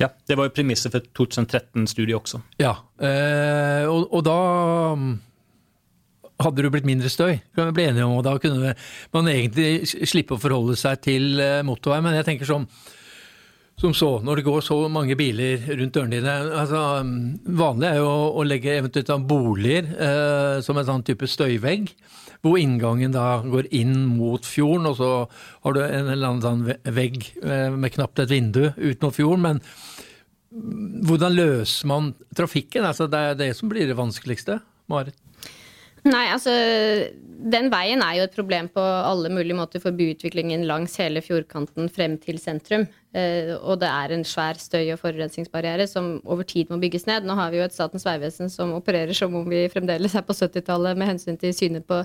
Ja, 0.00 0.08
det 0.28 0.38
var 0.38 0.48
jo 0.48 0.54
premisset 0.56 0.94
for 0.94 1.04
2013-studiet 1.18 2.16
også. 2.18 2.40
Ja, 2.62 2.76
eh, 3.02 3.84
og, 3.86 4.08
og, 4.08 4.22
da 4.26 4.38
mm, 4.98 5.12
hadde 6.42 6.64
det 6.64 6.72
blitt 6.74 6.88
mindre 6.88 7.10
støy. 7.12 7.36
Kan 7.54 7.70
vi 7.70 7.76
bli 7.78 7.86
enige 7.90 8.06
om, 8.08 8.16
og 8.18 8.24
Da 8.26 8.36
kunne 8.42 8.74
man 9.14 9.30
egentlig 9.30 10.08
slippe 10.10 10.36
å 10.36 10.42
forholde 10.42 10.78
seg 10.78 11.02
til 11.04 11.42
eh, 11.42 11.60
motorvei. 11.66 12.00
Men 12.02 12.18
jeg 12.18 12.28
tenker 12.30 12.48
sånn 12.48 12.66
som 13.80 13.94
så, 13.96 14.10
når 14.22 14.38
det 14.38 14.46
går 14.46 14.64
så 14.64 14.76
mange 14.92 15.16
biler 15.18 15.64
rundt 15.72 15.94
dørene 15.96 16.18
dine 16.18 16.34
altså, 16.60 16.82
mm, 17.02 17.54
Vanlig 17.58 17.88
er 17.88 18.00
jo 18.02 18.10
å 18.38 18.44
legge 18.46 18.76
eventuelt 18.78 19.26
boliger 19.28 19.88
eh, 19.96 20.58
som 20.62 20.78
en 20.78 20.88
sånn 20.88 21.06
type 21.06 21.26
støyvegg 21.30 21.90
hvor 22.42 22.58
inngangen 22.58 23.14
da 23.14 23.38
går 23.46 23.68
inn 23.78 23.94
mot 24.16 24.42
fjorden, 24.42 24.88
og 24.90 24.96
så 24.98 25.10
har 25.62 25.76
du 25.76 25.80
en 25.84 26.08
eller 26.10 26.26
annen 26.26 26.42
sånn 26.42 26.94
vegg 26.94 27.20
eh, 27.38 27.68
med 27.70 27.94
knapt 27.94 28.18
et 28.24 28.32
vindu 28.34 28.64
utenom 28.74 29.14
fjorden. 29.14 29.44
Men 29.46 29.60
hvordan 31.06 31.36
løser 31.36 31.86
man 31.88 32.10
trafikken? 32.34 32.88
Altså, 32.88 33.06
det 33.06 33.20
er 33.28 33.38
det 33.38 33.52
som 33.58 33.70
blir 33.70 33.86
det 33.86 33.98
vanskeligste. 33.98 34.58
Marit? 34.90 35.14
Nei, 36.02 36.24
altså 36.34 36.50
den 37.42 37.70
veien 37.72 38.02
er 38.04 38.16
jo 38.18 38.24
et 38.26 38.34
problem 38.36 38.68
på 38.72 38.82
alle 38.82 39.30
mulige 39.32 39.56
måter 39.58 39.82
for 39.82 39.94
byutviklingen 39.96 40.66
langs 40.68 40.94
hele 41.00 41.22
fjordkanten 41.24 41.88
frem 41.92 42.14
til 42.22 42.38
sentrum. 42.38 42.86
Eh, 43.12 43.50
og 43.58 43.80
det 43.82 43.88
er 43.90 44.14
en 44.14 44.22
svær 44.24 44.56
støy- 44.56 44.92
og 44.94 45.00
forurensningsbarriere 45.02 45.84
som 45.90 46.14
over 46.24 46.46
tid 46.48 46.70
må 46.72 46.78
bygges 46.80 47.04
ned. 47.08 47.26
Nå 47.28 47.34
har 47.36 47.50
vi 47.52 47.58
jo 47.58 47.66
et 47.66 47.74
Statens 47.74 48.06
vegvesen 48.08 48.48
som 48.52 48.72
opererer 48.76 49.12
som 49.16 49.34
om 49.36 49.48
vi 49.50 49.66
fremdeles 49.72 50.14
er 50.16 50.24
på 50.24 50.36
70-tallet 50.36 50.96
med 50.96 51.10
hensyn 51.10 51.36
til 51.40 51.52
synet 51.56 51.84
på 51.88 51.98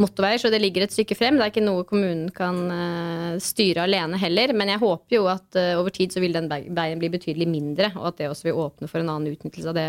motorveier, 0.00 0.40
så 0.40 0.50
det 0.52 0.60
ligger 0.60 0.84
et 0.84 0.92
stykke 0.92 1.16
frem. 1.16 1.38
Det 1.38 1.46
er 1.46 1.54
ikke 1.54 1.64
noe 1.64 1.86
kommunen 1.88 2.28
kan 2.32 2.58
uh, 2.72 3.38
styre 3.40 3.84
alene 3.84 4.20
heller. 4.20 4.54
Men 4.56 4.72
jeg 4.72 4.82
håper 4.82 5.18
jo 5.18 5.26
at 5.32 5.58
uh, 5.60 5.78
over 5.80 5.92
tid 5.92 6.12
så 6.12 6.20
vil 6.24 6.36
den 6.36 6.48
veien 6.48 7.00
bli 7.00 7.12
betydelig 7.12 7.48
mindre, 7.48 7.92
og 8.00 8.12
at 8.12 8.20
det 8.20 8.30
også 8.32 8.48
vil 8.48 8.60
åpne 8.64 8.88
for 8.88 9.00
en 9.00 9.12
annen 9.12 9.36
utnyttelse 9.36 9.72
av 9.72 9.76
det 9.76 9.88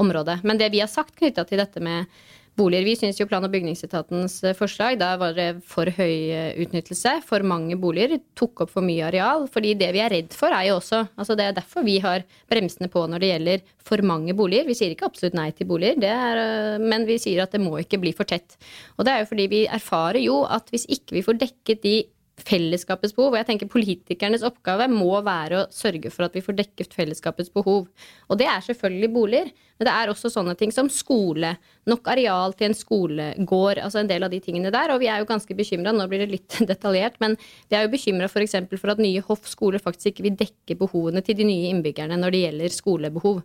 området. 0.00 0.40
Men 0.42 0.58
det 0.58 0.72
vi 0.74 0.82
har 0.82 0.90
sagt 0.90 1.14
knytta 1.18 1.46
til 1.46 1.62
dette 1.62 1.82
med 1.82 2.10
boliger. 2.58 2.84
Vi 2.86 2.96
syns 2.96 3.18
jo 3.20 3.26
plan- 3.26 3.44
og 3.44 3.52
bygningsetatens 3.52 4.36
eh, 4.44 4.56
forslag 4.56 4.98
da 5.00 5.14
var 5.20 5.34
det 5.36 5.48
for 5.66 5.90
høy 5.90 6.30
eh, 6.30 6.54
utnyttelse. 6.62 7.16
For 7.26 7.44
mange 7.46 7.76
boliger. 7.80 8.18
Tok 8.38 8.64
opp 8.64 8.74
for 8.74 8.86
mye 8.86 9.06
areal. 9.08 9.48
fordi 9.50 9.74
det 9.78 9.90
vi 9.94 10.02
er 10.04 10.12
redd 10.12 10.34
for, 10.34 10.54
er 10.54 10.68
jo 10.68 10.78
også 10.78 11.04
altså 11.16 11.36
Det 11.36 11.44
er 11.44 11.56
derfor 11.58 11.84
vi 11.84 11.98
har 11.98 12.24
bremsene 12.50 12.88
på 12.88 13.06
når 13.06 13.20
det 13.20 13.32
gjelder 13.32 13.64
for 13.84 14.02
mange 14.02 14.34
boliger. 14.34 14.66
Vi 14.66 14.74
sier 14.78 14.94
ikke 14.94 15.06
absolutt 15.10 15.36
nei 15.36 15.50
til 15.52 15.66
boliger, 15.66 15.98
er, 16.04 16.42
eh, 16.44 16.78
men 16.78 17.06
vi 17.06 17.18
sier 17.18 17.42
at 17.42 17.52
det 17.52 17.62
må 17.62 17.76
ikke 17.80 18.00
bli 18.00 18.14
for 18.16 18.24
tett. 18.24 18.56
Og 18.98 19.04
det 19.04 19.12
er 19.12 19.24
jo 19.24 19.30
fordi 19.32 19.46
vi 19.50 19.66
erfarer 19.66 20.22
jo 20.22 20.44
at 20.44 20.70
hvis 20.70 20.86
ikke 20.88 21.18
vi 21.18 21.24
får 21.26 21.40
dekket 21.42 21.82
de 21.82 21.96
fellesskapets 22.40 23.14
behov. 23.14 23.32
Og 23.32 23.38
jeg 23.38 23.46
tenker 23.48 23.70
politikernes 23.70 24.44
oppgave 24.46 24.88
må 24.90 25.12
være 25.24 25.60
å 25.60 25.66
sørge 25.72 26.10
for 26.12 26.26
at 26.26 26.34
vi 26.34 26.42
får 26.44 26.56
dekket 26.58 26.96
fellesskapets 26.96 27.52
behov. 27.54 27.86
Og 28.28 28.40
det 28.40 28.48
er 28.50 28.64
selvfølgelig 28.66 29.10
boliger, 29.14 29.52
men 29.78 29.88
det 29.88 29.94
er 29.94 30.10
også 30.10 30.32
sånne 30.32 30.56
ting 30.58 30.74
som 30.74 30.90
skole. 30.92 31.54
Nok 31.90 32.10
areal 32.10 32.56
til 32.58 32.70
en 32.70 32.78
skolegård, 32.78 33.80
altså 33.82 34.02
en 34.02 34.10
del 34.10 34.26
av 34.26 34.34
de 34.34 34.40
tingene 34.42 34.72
der. 34.74 34.94
Og 34.94 35.02
vi 35.02 35.10
er 35.12 35.22
jo 35.22 35.30
ganske 35.30 35.58
bekymra, 35.58 35.94
nå 35.94 36.08
blir 36.10 36.24
det 36.24 36.32
litt 36.32 36.58
detaljert, 36.72 37.20
men 37.22 37.38
vi 37.70 37.78
er 37.78 37.86
jo 37.86 37.94
bekymra 37.94 38.30
f.eks. 38.30 38.58
For, 38.70 38.82
for 38.82 38.94
at 38.94 39.02
nye 39.02 39.22
Hoff 39.28 39.46
skole 39.50 39.82
faktisk 39.82 40.12
ikke 40.12 40.28
vil 40.28 40.40
dekke 40.40 40.78
behovene 40.80 41.22
til 41.24 41.38
de 41.38 41.46
nye 41.48 41.70
innbyggerne 41.70 42.18
når 42.18 42.34
det 42.34 42.44
gjelder 42.48 42.76
skolebehov. 42.80 43.40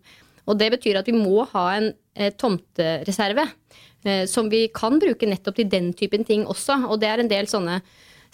Og 0.49 0.57
det 0.57 0.71
betyr 0.73 0.97
at 1.01 1.09
vi 1.09 1.13
må 1.13 1.43
ha 1.51 1.65
en 1.77 1.91
eh, 2.17 2.33
tomtereserve 2.33 3.45
eh, 4.05 4.25
som 4.29 4.49
vi 4.49 4.65
kan 4.73 4.97
bruke 5.01 5.29
nettopp 5.29 5.59
til 5.59 5.69
den 5.69 5.91
typen 5.97 6.25
ting 6.25 6.47
også. 6.49 6.81
Og 6.89 6.97
det 7.01 7.11
er 7.11 7.21
en 7.21 7.29
del 7.29 7.49
sånne 7.51 7.79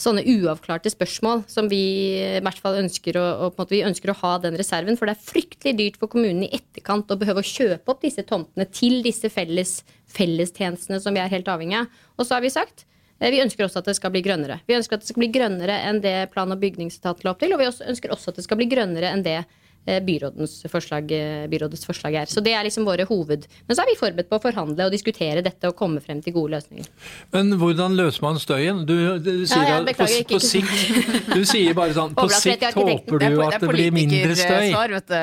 sånne 0.02 0.26
uavklarte 0.28 0.92
spørsmål 0.92 1.46
som 1.52 1.70
vi 1.72 1.82
i 2.20 2.42
hvert 2.44 2.60
fall 2.62 2.80
ønsker 2.82 3.16
å, 3.20 3.26
og 3.48 3.62
vi 3.72 3.84
ønsker 3.88 4.12
å 4.12 4.18
ha 4.20 4.34
den 4.44 4.58
reserven. 4.60 4.98
For 5.00 5.08
det 5.08 5.16
er 5.16 5.30
fryktelig 5.30 5.76
dyrt 5.80 6.00
for 6.02 6.12
kommunen 6.12 6.44
i 6.48 6.52
etterkant 6.56 7.12
å 7.12 7.20
behøve 7.20 7.44
å 7.44 7.48
kjøpe 7.48 7.94
opp 7.94 8.04
disse 8.04 8.26
tomtene 8.28 8.68
til 8.76 9.00
disse 9.06 9.32
felles, 9.32 9.78
fellestjenestene 10.12 11.00
som 11.04 11.16
vi 11.16 11.24
er 11.24 11.32
helt 11.32 11.50
avhengig 11.52 11.80
av. 11.80 12.04
Og 12.20 12.28
så 12.28 12.38
har 12.38 12.44
vi 12.44 12.52
sagt 12.54 12.84
eh, 13.20 13.32
vi 13.32 13.44
ønsker 13.44 13.68
også 13.68 13.84
at 13.84 13.92
det 13.92 13.98
skal 14.00 14.12
bli 14.16 14.24
grønnere. 14.26 14.60
Vi 14.68 14.76
ønsker 14.78 15.00
at 15.00 15.06
det 15.06 15.12
skal 15.14 15.24
bli 15.24 15.32
grønnere 15.36 15.80
enn 15.88 16.04
det 16.04 16.18
plan- 16.36 16.52
og 16.52 16.60
bygningsetaten 16.64 17.24
la 17.24 17.36
opp 17.36 17.44
til. 17.44 17.56
Og 17.56 17.64
vi 17.64 17.72
ønsker 17.72 18.16
også 18.16 18.34
at 18.34 18.42
det 18.42 18.48
skal 18.48 18.60
bli 18.60 18.70
grønnere 18.72 19.16
enn 19.16 19.24
det 19.26 19.40
byrådens 19.86 20.66
forslag, 20.72 21.12
eh, 21.14 21.46
byrådets 21.50 21.86
forslag 21.86 22.16
er. 22.22 22.26
Så 22.26 22.42
det 22.42 22.56
er 22.58 22.64
liksom 22.66 22.86
våre 22.88 23.06
hoved. 23.06 23.46
Men 23.68 23.78
så 23.78 23.84
er 23.84 23.92
vi 23.92 23.98
forberedt 24.00 24.30
på 24.32 24.40
å 24.40 24.42
forhandle 24.42 24.88
og 24.88 24.94
diskutere 24.94 25.44
dette 25.46 25.70
og 25.70 25.76
komme 25.78 26.02
frem 26.02 26.22
til 26.26 26.34
gode 26.34 26.56
løsninger. 26.56 26.88
Men 27.36 27.54
hvordan 27.62 27.98
løser 27.98 28.26
man 28.26 28.40
støyen? 28.42 28.82
Du, 28.90 28.96
du 29.22 29.46
sier 29.46 29.70
ja, 29.70 29.80
på, 29.86 30.08
på, 30.34 30.40
sikt 30.42 30.74
Du 31.36 31.46
sier 31.46 31.78
bare 31.78 31.94
sånn 31.94 32.16
På 32.18 32.26
sikt 32.34 32.66
håper 32.74 33.22
du 33.22 33.42
at 33.46 33.60
det 33.62 33.70
blir 33.70 33.94
mindre 33.94 34.34
støy. 34.40 34.72
Svar, 34.74 34.96
vet 34.98 35.14
du, 35.14 35.20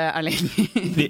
vi, 0.99 1.09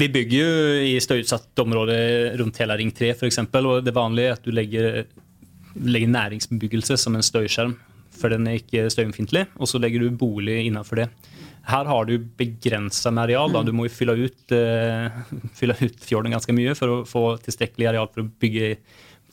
vi, 0.00 0.08
bygger 0.08 0.38
jo 0.38 0.52
i 0.88 0.94
støyutsatt 1.02 1.64
område 1.64 1.98
rundt 2.40 2.62
hele 2.62 2.78
Ring 2.80 2.94
3 2.94 3.12
f.eks. 3.18 3.42
Og 3.44 3.84
det 3.84 3.94
vanlige 3.96 4.32
er 4.32 4.38
at 4.38 4.48
du 4.48 4.54
legger, 4.54 5.04
legger 5.76 6.14
næringsbebyggelse 6.16 6.96
som 7.04 7.18
en 7.18 7.26
støyskjerm. 7.26 7.76
For 8.14 8.32
den 8.32 8.46
er 8.48 8.60
ikke 8.60 8.88
støyømfintlig. 8.92 9.48
Og 9.58 9.68
så 9.68 9.80
legger 9.82 10.06
du 10.06 10.16
bolig 10.16 10.62
innenfor 10.64 11.02
det. 11.02 11.08
Her 11.64 11.88
har 11.88 12.08
du 12.08 12.18
begrensa 12.38 13.12
med 13.14 13.26
areal. 13.26 13.52
Da. 13.54 13.62
Du 13.64 13.72
må 13.76 13.86
jo 13.88 13.94
fylle 13.94 14.16
ut, 14.26 14.44
uh, 14.52 15.24
fylle 15.58 15.76
ut, 15.80 15.96
fjorden 16.04 16.34
ganske 16.34 16.56
mye 16.56 16.76
for 16.78 16.92
å 16.92 17.00
få 17.08 17.24
tilstrekkelig 17.44 17.90
areal 17.92 18.10
for 18.12 18.24
å 18.24 18.28
bygge 18.42 18.76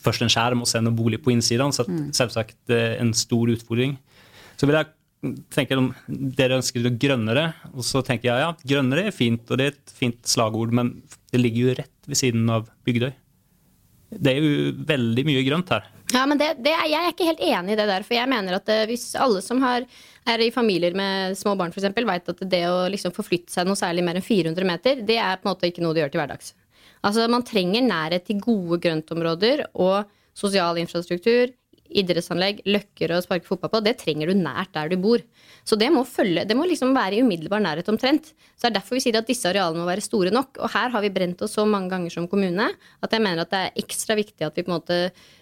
først 0.01 0.23
en 0.25 0.31
skjerm 0.33 0.63
og 0.63 0.69
så 0.69 0.79
en 0.79 0.93
bolig 0.97 1.21
på 1.23 1.33
innsiden. 1.35 1.75
Så 1.75 1.85
mm. 1.88 2.09
selvsagt 2.17 2.73
uh, 2.73 2.95
en 3.01 3.13
stor 3.17 3.51
utfordring. 3.53 3.97
Så 4.55 4.69
vil 4.69 4.79
jeg 4.79 4.93
tenke 5.53 5.77
om 5.77 5.91
dere 6.07 6.57
ønsker 6.57 6.81
det 6.85 6.95
grønnere, 7.01 7.51
og 7.75 7.85
så 7.85 8.01
tenker 8.05 8.31
jeg 8.31 8.45
ja, 8.45 8.53
grønnere 8.73 9.09
er 9.09 9.15
fint, 9.15 9.43
og 9.51 9.59
det 9.59 9.67
er 9.67 9.75
et 9.75 9.93
fint 9.93 10.17
slagord, 10.27 10.73
men 10.73 10.95
det 11.31 11.41
ligger 11.41 11.67
jo 11.67 11.75
rett 11.77 12.09
ved 12.09 12.17
siden 12.17 12.50
av 12.50 12.71
Bygdøy. 12.88 13.11
Det 14.11 14.31
er 14.33 14.43
jo 14.43 14.71
veldig 14.87 15.23
mye 15.27 15.43
grønt 15.47 15.71
her. 15.71 15.85
Ja, 16.11 16.25
men 16.27 16.39
det, 16.39 16.57
det, 16.59 16.73
Jeg 16.75 16.99
er 16.99 17.13
ikke 17.13 17.27
helt 17.29 17.43
enig 17.45 17.73
i 17.73 17.79
det 17.79 17.87
der. 17.87 18.03
For 18.03 18.17
jeg 18.17 18.29
mener 18.31 18.57
at 18.57 18.71
eh, 18.71 18.87
hvis 18.89 19.13
alle 19.15 19.43
som 19.45 19.61
har 19.63 19.85
er 20.29 20.43
i 20.43 20.51
familier 20.53 20.93
med 20.97 21.37
små 21.39 21.55
barn 21.57 21.71
f.eks., 21.73 21.87
veit 21.95 22.27
at 22.29 22.43
det 22.51 22.65
å 22.69 22.89
liksom 22.91 23.13
forflytte 23.15 23.53
seg 23.53 23.65
noe 23.65 23.79
særlig 23.79 24.03
mer 24.05 24.19
enn 24.19 24.25
400 24.25 24.67
meter, 24.67 25.05
det 25.07 25.17
er 25.17 25.39
på 25.39 25.47
en 25.47 25.53
måte 25.53 25.71
ikke 25.71 25.81
noe 25.85 25.95
de 25.97 26.03
gjør 26.03 26.11
til 26.13 26.21
hverdags. 26.21 26.51
Altså, 27.01 27.25
Man 27.31 27.45
trenger 27.47 27.87
nærhet 27.87 28.27
til 28.27 28.41
gode 28.43 28.77
grøntområder 28.83 29.65
og 29.73 30.11
sosial 30.37 30.77
infrastruktur, 30.81 31.55
idrettsanlegg, 31.98 32.62
løkker 32.67 33.13
å 33.15 33.21
sparke 33.24 33.48
fotball 33.48 33.71
på, 33.74 33.81
det 33.86 33.98
trenger 34.01 34.31
du 34.31 34.38
nært 34.38 34.74
der 34.75 34.91
du 34.91 34.98
bor. 35.01 35.21
Så 35.67 35.77
det 35.77 35.91
må, 35.93 36.03
følge, 36.07 36.43
det 36.48 36.55
må 36.57 36.65
liksom 36.69 36.93
være 36.95 37.19
i 37.19 37.21
umiddelbar 37.25 37.62
nærhet 37.63 37.89
omtrent. 37.91 38.31
Så 38.55 38.65
det 38.65 38.71
er 38.71 38.77
derfor 38.79 38.98
vi 38.98 39.03
sier 39.03 39.19
at 39.19 39.29
disse 39.29 39.50
arealene 39.50 39.83
må 39.83 39.89
være 39.89 40.03
store 40.05 40.33
nok. 40.33 40.57
Og 40.62 40.74
her 40.74 40.93
har 40.93 41.03
vi 41.03 41.12
brent 41.13 41.43
oss 41.45 41.55
så 41.57 41.65
mange 41.69 41.91
ganger 41.93 42.13
som 42.13 42.27
kommune 42.31 42.71
at 42.71 43.13
jeg 43.13 43.24
mener 43.24 43.43
at 43.43 43.53
det 43.53 43.62
er 43.62 43.83
ekstra 43.83 44.17
viktig 44.17 44.48
at 44.48 44.57
vi 44.57 44.65
på 44.65 44.71
en 44.71 44.77
måte 44.77 45.00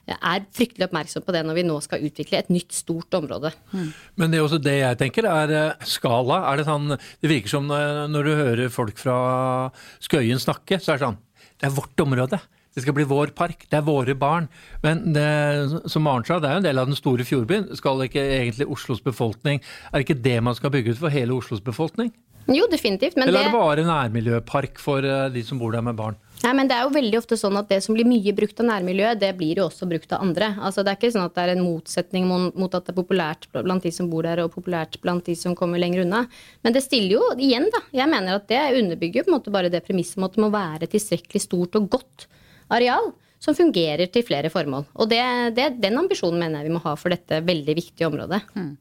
er 0.10 0.46
fryktelig 0.56 0.88
oppmerksom 0.90 1.24
på 1.26 1.36
det 1.36 1.46
når 1.46 1.60
vi 1.60 1.66
nå 1.70 1.80
skal 1.86 2.04
utvikle 2.06 2.42
et 2.42 2.52
nytt, 2.52 2.76
stort 2.76 3.14
område. 3.20 3.54
Mm. 3.72 3.90
Men 4.20 4.32
det 4.32 4.40
er 4.40 4.46
også 4.46 4.62
det 4.64 4.78
jeg 4.80 5.00
tenker 5.00 5.30
er 5.30 5.56
eh, 5.56 5.88
skala. 5.88 6.44
Er 6.52 6.60
det 6.60 6.68
sånn 6.68 6.96
Det 6.96 7.32
virker 7.32 7.52
som 7.52 7.68
når 7.70 8.26
du 8.26 8.36
hører 8.36 8.74
folk 8.74 9.00
fra 9.00 9.18
Skøyen 10.04 10.42
snakke, 10.42 10.80
så 10.82 10.94
er 10.94 11.00
det 11.00 11.06
sånn 11.08 11.20
Det 11.60 11.70
er 11.70 11.78
vårt 11.78 12.04
område. 12.04 12.40
Det 12.76 12.84
skal 12.84 12.96
bli 12.96 13.08
vår 13.10 13.34
park, 13.38 13.66
det 13.70 13.80
er 13.80 13.86
våre 13.86 14.14
barn. 14.16 14.48
Men 14.84 15.02
det, 15.16 15.26
som 15.90 16.06
Maren 16.06 16.26
sa, 16.28 16.38
det 16.40 16.50
er 16.50 16.58
jo 16.58 16.64
en 16.64 16.70
del 16.70 16.82
av 16.82 16.90
den 16.90 17.00
store 17.00 17.26
fjordbyen. 17.26 17.70
Skal 17.80 18.06
ikke 18.06 18.22
egentlig 18.22 18.70
Oslos 18.70 19.02
befolkning 19.04 19.60
Er 19.90 20.00
det 20.00 20.06
ikke 20.06 20.24
det 20.24 20.38
man 20.46 20.58
skal 20.58 20.72
bygge 20.74 20.94
ut 20.94 21.02
for 21.02 21.14
hele 21.14 21.36
Oslos 21.36 21.64
befolkning? 21.66 22.14
Jo, 22.50 22.66
definitivt. 22.72 23.18
Eller 23.18 23.44
er 23.44 23.50
det 23.50 23.54
bare 23.54 23.84
nærmiljøpark 23.86 24.80
for 24.82 25.06
eh, 25.06 25.28
de 25.34 25.44
som 25.46 25.60
bor 25.62 25.74
der 25.76 25.84
med 25.86 25.98
barn? 26.00 26.18
Nei, 26.40 26.54
men 26.56 26.70
Det 26.70 26.78
er 26.78 26.86
jo 26.88 26.94
veldig 26.96 27.18
ofte 27.20 27.38
sånn 27.38 27.58
at 27.60 27.68
det 27.70 27.82
som 27.84 27.94
blir 27.98 28.08
mye 28.08 28.34
brukt 28.34 28.62
av 28.64 28.70
nærmiljøet, 28.70 29.20
det 29.22 29.34
blir 29.38 29.60
jo 29.60 29.68
også 29.68 29.86
brukt 29.90 30.14
av 30.16 30.24
andre. 30.24 30.54
Altså 30.56 30.86
Det 30.86 30.94
er 30.94 30.98
ikke 30.98 31.12
sånn 31.14 31.28
at 31.28 31.36
det 31.36 31.44
er 31.44 31.54
en 31.54 31.66
motsetning 31.66 32.30
mot 32.30 32.74
at 32.74 32.88
det 32.88 32.94
er 32.94 32.98
populært 33.02 33.50
blant 33.54 33.86
de 33.86 33.92
som 33.94 34.10
bor 34.10 34.26
der, 34.26 34.42
og 34.46 34.54
populært 34.56 34.98
blant 35.04 35.28
de 35.28 35.36
som 35.38 35.58
kommer 35.58 35.82
lenger 35.82 36.06
unna. 36.06 36.24
Men 36.64 36.74
det 36.74 36.86
stiller 36.88 37.18
jo 37.20 37.30
igjen, 37.38 37.68
da. 37.76 37.84
Jeg 38.02 38.10
mener 38.10 38.40
at 38.40 38.48
det 38.50 38.64
underbygger 38.80 39.28
på 39.28 39.34
en 39.34 39.38
måte 39.38 39.54
bare 39.54 39.74
det 39.74 39.84
premisset 39.86 40.18
om 40.18 40.30
at 40.30 40.38
det 40.38 40.46
må 40.46 40.54
være 40.54 40.90
tilstrekkelig 40.90 41.44
stort 41.44 41.78
og 41.78 41.92
godt 42.00 42.30
areal 42.74 43.12
som 43.40 43.56
fungerer 43.56 44.10
til 44.12 44.26
flere 44.28 44.52
formål. 44.52 44.84
Og 45.00 45.08
det, 45.12 45.22
det, 45.56 45.70
Den 45.80 45.98
ambisjonen 46.02 46.42
mener 46.42 46.60
jeg 46.60 46.68
vi 46.68 46.76
må 46.76 46.82
ha 46.84 46.96
for 47.00 47.14
dette 47.14 47.40
veldig 47.48 47.76
viktige 47.78 48.10
området. 48.10 48.42
Mm. 48.52 48.74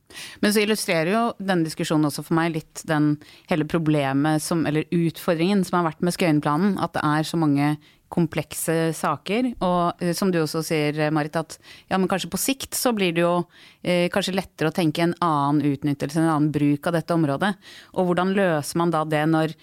Men 0.43 0.55
så 0.55 0.65
illustrerer 0.65 1.13
jo 1.13 1.23
denne 1.39 1.69
diskusjonen 1.69 2.11
også 2.11 2.25
for 2.27 2.39
meg 2.41 2.57
litt 2.57 2.83
den 2.89 3.13
hele 3.51 3.69
problemet 3.71 4.43
som, 4.43 4.67
eller 4.67 4.89
utfordringen 4.91 5.63
som 5.67 5.79
har 5.79 5.93
vært 5.93 6.03
med 6.03 6.17
Skøyenplanen. 6.17 6.75
At 6.83 6.97
det 6.99 7.07
er 7.07 7.31
så 7.31 7.39
mange 7.39 7.77
komplekse 8.11 8.91
saker. 8.97 9.53
Og 9.63 10.03
eh, 10.03 10.15
som 10.17 10.33
du 10.35 10.41
også 10.43 10.65
sier, 10.67 10.99
Marit, 11.15 11.39
at 11.39 11.59
ja, 11.87 11.99
men 11.99 12.09
kanskje 12.11 12.33
på 12.33 12.41
sikt 12.41 12.75
så 12.75 12.95
blir 12.97 13.15
det 13.15 13.23
jo 13.23 13.35
eh, 13.83 14.09
kanskje 14.13 14.37
lettere 14.37 14.73
å 14.73 14.75
tenke 14.75 15.05
en 15.05 15.17
annen 15.25 15.63
utnyttelse, 15.71 16.19
en 16.19 16.33
annen 16.33 16.55
bruk 16.55 16.89
av 16.89 16.99
dette 16.99 17.15
området. 17.15 17.55
Og 17.95 18.11
hvordan 18.11 18.35
løser 18.35 18.83
man 18.83 18.95
da 18.95 19.05
det 19.07 19.23
når 19.31 19.55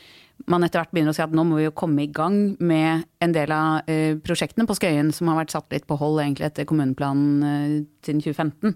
man 0.52 0.66
etter 0.66 0.82
hvert 0.82 0.92
begynner 0.94 1.14
å 1.14 1.18
si 1.18 1.24
at 1.24 1.34
nå 1.34 1.46
må 1.48 1.60
vi 1.60 1.66
jo 1.66 1.74
komme 1.78 2.04
i 2.04 2.12
gang 2.14 2.56
med 2.60 3.06
en 3.24 3.34
del 3.36 3.52
av 3.56 3.88
uh, 3.90 4.18
prosjektene 4.26 4.68
på 4.70 4.76
Skøyen 4.78 5.12
som 5.16 5.32
har 5.32 5.40
vært 5.40 5.56
satt 5.56 5.72
litt 5.74 5.88
på 5.90 5.98
hold 6.00 6.22
egentlig 6.22 6.50
etter 6.50 6.68
kommuneplanen 6.70 7.46
uh, 7.46 7.78
siden 8.06 8.22
2015. 8.24 8.76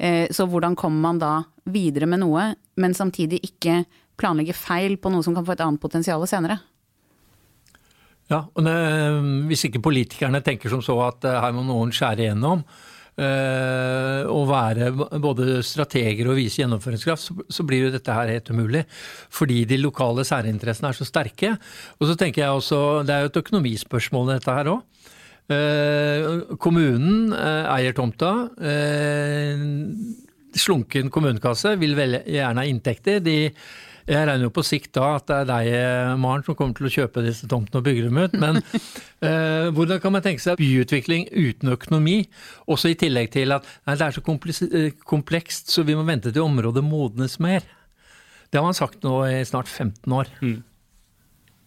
Uh, 0.00 0.24
så 0.34 0.48
hvordan 0.50 0.76
kommer 0.78 1.08
man 1.08 1.22
da 1.22 1.34
videre 1.72 2.08
med 2.10 2.22
noe, 2.24 2.50
men 2.80 2.96
samtidig 2.96 3.40
ikke 3.46 3.84
planlegge 4.20 4.56
feil 4.56 4.98
på 5.00 5.12
noe 5.12 5.24
som 5.24 5.36
kan 5.36 5.46
få 5.46 5.56
et 5.56 5.64
annet 5.64 5.82
potensial 5.82 6.24
senere? 6.28 6.58
Ja, 8.26 8.42
og 8.42 8.64
det, 8.66 8.74
Hvis 9.46 9.68
ikke 9.68 9.84
politikerne 9.84 10.42
tenker 10.42 10.72
som 10.72 10.82
så 10.82 10.96
at 11.04 11.22
her 11.26 11.52
må 11.54 11.62
noen 11.62 11.92
skjære 11.94 12.24
igjennom, 12.24 12.64
Eh, 12.66 12.95
å 13.16 14.40
være 14.44 14.90
både 15.22 15.62
strateger 15.64 16.28
og 16.28 16.36
vise 16.36 16.60
gjennomføringskraft, 16.60 17.30
så 17.48 17.64
blir 17.64 17.86
jo 17.86 17.92
dette 17.94 18.12
her 18.12 18.28
helt 18.28 18.50
umulig. 18.52 18.82
Fordi 19.32 19.62
de 19.68 19.78
lokale 19.80 20.24
særinteressene 20.28 20.90
er 20.90 20.98
så 20.98 21.06
sterke. 21.08 21.54
Og 21.96 22.10
så 22.10 22.18
tenker 22.18 22.44
jeg 22.44 22.58
også, 22.58 23.06
Det 23.08 23.14
er 23.14 23.24
jo 23.24 23.32
et 23.32 23.40
økonomispørsmål 23.40 24.34
dette 24.34 24.58
her 24.58 24.72
òg. 24.74 24.84
Eh, 25.46 26.56
kommunen 26.58 27.32
eh, 27.32 27.66
eier 27.70 27.94
tomta. 27.94 28.32
Slunken 30.56 31.10
kommunekasse 31.12 31.76
vil 31.78 31.94
veldig 31.98 32.24
gjerne 32.32 32.62
ha 32.62 32.70
inntekter. 32.70 33.20
De 33.22 33.38
Jeg 34.06 34.22
regner 34.28 34.46
jo 34.46 34.52
på 34.54 34.62
sikt 34.62 34.92
da 34.94 35.16
at 35.16 35.26
det 35.26 35.36
er 35.42 35.48
deg, 35.48 35.68
Maren, 36.22 36.44
som 36.46 36.54
kommer 36.58 36.76
til 36.78 36.86
å 36.86 36.92
kjøpe 36.94 37.24
disse 37.24 37.48
tomtene 37.50 37.80
og 37.80 37.88
bygge 37.88 38.04
dem 38.06 38.20
ut. 38.22 38.36
Men 38.38 38.60
eh, 39.26 39.66
hvordan 39.74 39.98
kan 40.02 40.14
man 40.14 40.22
tenke 40.22 40.44
seg 40.44 40.60
byutvikling 40.60 41.26
uten 41.34 41.72
økonomi? 41.74 42.20
Også 42.70 42.92
i 42.92 42.98
tillegg 42.98 43.32
til 43.34 43.56
at 43.56 43.66
nei, 43.88 43.96
det 43.98 44.06
er 44.06 44.14
så 44.14 44.22
eh, 44.22 44.92
komplekst, 45.02 45.74
så 45.74 45.82
vi 45.86 45.98
må 45.98 46.06
vente 46.06 46.30
til 46.30 46.46
området 46.46 46.84
modnes 46.86 47.40
mer. 47.42 47.66
Det 48.46 48.60
har 48.60 48.66
man 48.66 48.78
sagt 48.78 49.02
nå 49.02 49.18
i 49.26 49.42
snart 49.48 49.66
15 49.66 50.14
år. 50.14 50.30
Mm. 50.38 50.62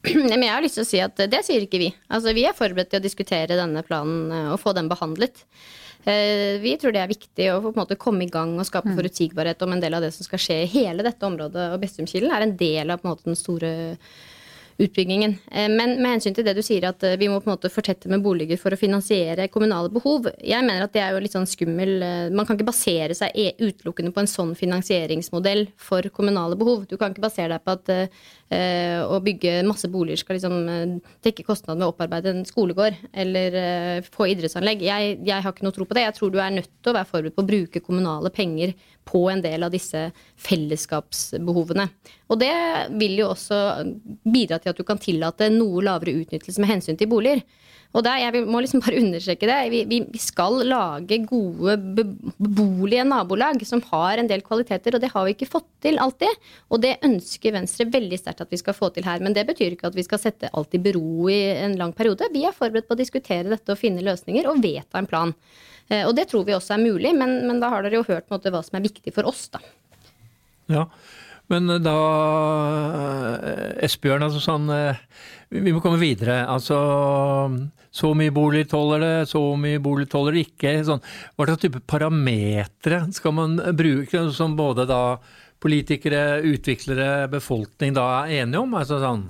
Men 0.31 0.45
jeg 0.45 0.53
har 0.53 0.63
lyst 0.63 0.79
til 0.79 0.85
å 0.85 0.89
si 0.89 1.03
at 1.03 1.19
det 1.31 1.43
sier 1.43 1.65
ikke 1.65 1.81
vi. 1.81 1.91
Altså, 2.07 2.31
vi 2.37 2.47
er 2.47 2.55
forberedt 2.55 2.93
til 2.93 3.01
å 3.01 3.03
diskutere 3.03 3.59
denne 3.59 3.83
planen 3.83 4.31
eh, 4.31 4.49
og 4.53 4.61
få 4.63 4.73
den 4.77 4.87
behandlet. 4.91 5.43
Eh, 6.03 6.59
vi 6.63 6.77
tror 6.79 6.95
det 6.95 7.01
er 7.03 7.11
viktig 7.11 7.51
å 7.51 7.59
på 7.63 7.73
en 7.73 7.81
måte 7.81 7.99
komme 7.99 8.23
i 8.23 8.31
gang 8.31 8.55
og 8.55 8.67
skape 8.67 8.93
mm. 8.93 8.97
forutsigbarhet 9.01 9.61
om 9.65 9.75
en 9.75 9.83
del 9.83 9.97
av 9.97 10.05
det 10.05 10.13
som 10.15 10.27
skal 10.27 10.41
skje 10.41 10.61
i 10.63 10.73
hele 10.77 11.03
dette 11.05 11.27
området. 11.27 11.73
Og 11.73 11.81
Bestumkilen 11.83 12.31
er 12.31 12.45
en 12.45 12.57
del 12.59 12.93
av 12.93 13.01
på 13.01 13.09
en 13.09 13.15
måte, 13.15 13.27
den 13.27 13.39
store 13.39 13.71
utbyggingen. 14.79 15.35
Eh, 15.51 15.67
men 15.67 15.97
med 15.99 16.15
hensyn 16.15 16.37
til 16.37 16.47
det 16.47 16.55
du 16.55 16.63
sier 16.63 16.87
at 16.87 17.03
eh, 17.03 17.17
vi 17.19 17.27
må 17.27 17.41
på 17.43 17.51
en 17.51 17.57
måte 17.57 17.71
fortette 17.73 18.07
med 18.11 18.23
boliger 18.23 18.61
for 18.61 18.71
å 18.71 18.79
finansiere 18.79 19.49
kommunale 19.51 19.91
behov. 19.91 20.31
Jeg 20.39 20.63
mener 20.63 20.87
at 20.87 20.95
det 20.95 21.03
er 21.03 21.11
jo 21.11 21.23
litt 21.25 21.35
sånn 21.35 21.49
skummel 21.49 21.97
Man 22.31 22.47
kan 22.47 22.55
ikke 22.55 22.69
basere 22.71 23.17
seg 23.17 23.35
e, 23.35 23.51
utelukkende 23.59 24.15
på 24.15 24.23
en 24.23 24.31
sånn 24.31 24.55
finansieringsmodell 24.55 25.67
for 25.75 26.07
kommunale 26.15 26.55
behov. 26.59 26.87
Du 26.87 26.95
kan 26.95 27.11
ikke 27.11 27.27
basere 27.27 27.57
deg 27.57 27.67
på 27.67 27.75
at 27.75 28.15
å 28.49 29.19
bygge 29.21 29.59
masse 29.67 29.85
boliger 29.93 30.17
skal 30.17 30.39
liksom 30.39 30.55
dekke 31.21 31.43
kostnadene 31.45 31.83
med 31.83 31.85
å 31.85 31.91
opparbeide 31.93 32.31
en 32.33 32.47
skolegård 32.47 32.97
eller 33.13 33.57
uh, 33.57 34.07
få 34.09 34.25
idrettsanlegg. 34.31 34.81
Jeg, 34.87 35.19
jeg 35.27 35.45
har 35.45 35.53
ikke 35.53 35.67
noe 35.67 35.75
tro 35.75 35.85
på 35.85 35.97
det. 35.97 36.07
Jeg 36.07 36.15
tror 36.17 36.33
du 36.33 36.39
er 36.41 36.55
nødt 36.55 36.71
til 36.71 36.89
å 36.89 36.95
være 36.97 37.09
forberedt 37.11 37.37
på 37.37 37.45
å 37.45 37.49
bruke 37.51 37.83
kommunale 37.85 38.31
penger 38.33 38.73
på 39.09 39.21
en 39.29 39.43
del 39.45 39.65
av 39.67 39.73
disse 39.73 40.07
fellesskapsbehovene. 40.49 41.85
Og 42.29 42.41
det 42.41 42.53
vil 42.97 43.21
jo 43.21 43.31
også 43.35 43.59
bidra 44.25 44.57
til 44.61 44.73
at 44.73 44.81
du 44.81 44.85
kan 44.87 45.01
tillate 45.01 45.51
noe 45.53 45.85
lavere 45.85 46.17
utnyttelse 46.23 46.61
med 46.61 46.73
hensyn 46.73 46.97
til 46.97 47.09
boliger. 47.11 47.45
Og 47.89 48.03
der, 48.05 48.19
Jeg 48.21 48.45
må 48.45 48.59
liksom 48.61 48.83
bare 48.83 48.99
understreke 49.03 49.47
det. 49.49 49.57
Vi, 49.73 49.99
vi 50.11 50.21
skal 50.21 50.59
lage 50.67 51.21
gode 51.25 51.75
beboelige 51.97 53.05
nabolag 53.07 53.63
som 53.65 53.81
har 53.89 54.21
en 54.21 54.29
del 54.29 54.43
kvaliteter, 54.45 54.95
og 54.95 55.01
det 55.01 55.09
har 55.13 55.25
vi 55.25 55.33
ikke 55.33 55.49
fått 55.49 55.67
til 55.81 55.97
alltid. 56.01 56.49
Og 56.69 56.83
det 56.83 56.99
ønsker 57.05 57.55
Venstre 57.55 57.87
veldig 57.89 58.19
sterkt 58.21 58.45
at 58.45 58.53
vi 58.53 58.61
skal 58.61 58.77
få 58.77 58.91
til 58.93 59.07
her. 59.09 59.23
Men 59.25 59.33
det 59.37 59.47
betyr 59.49 59.73
ikke 59.73 59.89
at 59.89 59.97
vi 59.97 60.05
skal 60.05 60.21
sette 60.21 60.51
alt 60.53 60.77
i 60.77 60.83
bero 60.83 61.31
i 61.33 61.39
en 61.55 61.79
lang 61.81 61.95
periode. 61.97 62.29
Vi 62.33 62.45
er 62.45 62.55
forberedt 62.55 62.89
på 62.89 62.97
å 62.97 63.01
diskutere 63.01 63.49
dette 63.49 63.73
og 63.73 63.81
finne 63.81 64.05
løsninger, 64.05 64.49
og 64.51 64.61
vedta 64.61 65.01
en 65.01 65.09
plan. 65.09 65.33
Eh, 65.89 66.05
og 66.05 66.13
det 66.17 66.29
tror 66.29 66.45
vi 66.45 66.53
også 66.53 66.77
er 66.77 66.85
mulig, 66.85 67.15
men, 67.17 67.39
men 67.49 67.61
da 67.63 67.71
har 67.73 67.85
dere 67.85 68.03
jo 68.03 68.07
hørt 68.07 68.29
måte, 68.29 68.53
hva 68.53 68.61
som 68.65 68.77
er 68.77 68.85
viktig 68.85 69.15
for 69.15 69.29
oss, 69.29 69.47
da. 69.49 69.63
Ja, 70.69 70.85
men 71.49 71.73
da 71.81 71.97
Esbjørn, 73.85 74.25
altså 74.27 74.41
sånn 74.43 74.69
Vi 75.49 75.73
må 75.73 75.81
komme 75.81 75.97
videre. 76.01 76.43
Altså 76.45 76.77
så 77.89 78.11
mye 78.13 78.31
bolig 78.33 78.67
tåler 78.69 79.01
det, 79.01 79.15
så 79.31 79.41
mye 79.57 79.79
bolig 79.81 80.05
tåler 80.11 80.37
det 80.37 80.45
ikke. 80.45 80.75
Sånn, 80.85 81.01
hva 81.35 81.47
slags 81.47 81.63
type 81.63 81.81
parametere 81.89 83.01
skal 83.15 83.33
man 83.33 83.57
bruke 83.77 84.27
som 84.35 84.53
både 84.59 84.85
da 84.89 85.01
politikere, 85.59 86.39
utviklere, 86.45 87.27
befolkning 87.33 87.95
da 87.97 88.05
er 88.21 88.43
enige 88.43 88.63
om? 88.63 88.77
Altså 88.77 89.01
sånn 89.03 89.27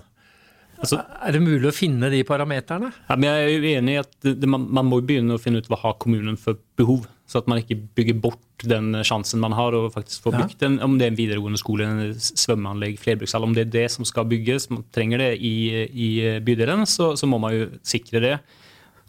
Altså, 0.79 1.01
er 1.27 1.35
det 1.35 1.41
mulig 1.43 1.67
å 1.67 1.75
finne 1.75 2.07
de 2.07 2.21
parameterne? 2.23 2.93
Ja, 3.09 3.15
jeg 3.19 3.47
er 3.49 3.49
uenig 3.59 3.71
enig 3.81 3.95
i 3.97 3.99
at 3.99 4.13
det, 4.23 4.47
man, 4.47 4.63
man, 4.71 4.87
må 4.87 5.01
begynne 5.03 5.35
å 5.35 5.41
finne 5.41 5.59
ut 5.59 5.67
hva 5.67 5.75
har 5.81 5.97
kommunen 5.99 6.37
for 6.39 6.55
behov. 6.79 7.03
Så 7.29 7.41
at 7.43 7.49
man 7.51 7.59
ikke 7.61 7.77
bygger 7.97 8.15
bort 8.23 8.63
den 8.65 8.95
sjansen 9.05 9.41
man 9.41 9.53
har 9.53 9.75
og 9.77 9.91
faktisk 9.93 10.23
får 10.25 10.37
bygd 10.39 10.55
den. 10.63 10.79
Om 10.81 10.95
det 10.97 11.05
er 11.05 11.11
en 11.13 11.19
videregående 11.19 11.59
skole, 11.61 11.85
en 11.85 12.15
svømmeanlegg, 12.17 12.97
flerbrukshall. 13.01 13.45
Om 13.45 13.53
det 13.53 13.67
er 13.67 13.75
det 13.75 13.83
som 13.93 14.07
skal 14.07 14.25
bygges, 14.31 14.69
man 14.73 14.81
trenger 14.95 15.21
det 15.21 15.35
i, 15.37 15.53
i 15.85 16.09
bydelen, 16.45 16.87
så, 16.89 17.11
så, 17.19 17.29
må 17.29 17.37
man 17.41 17.53
jo 17.53 17.69
sikre 17.85 18.23
det. 18.23 18.33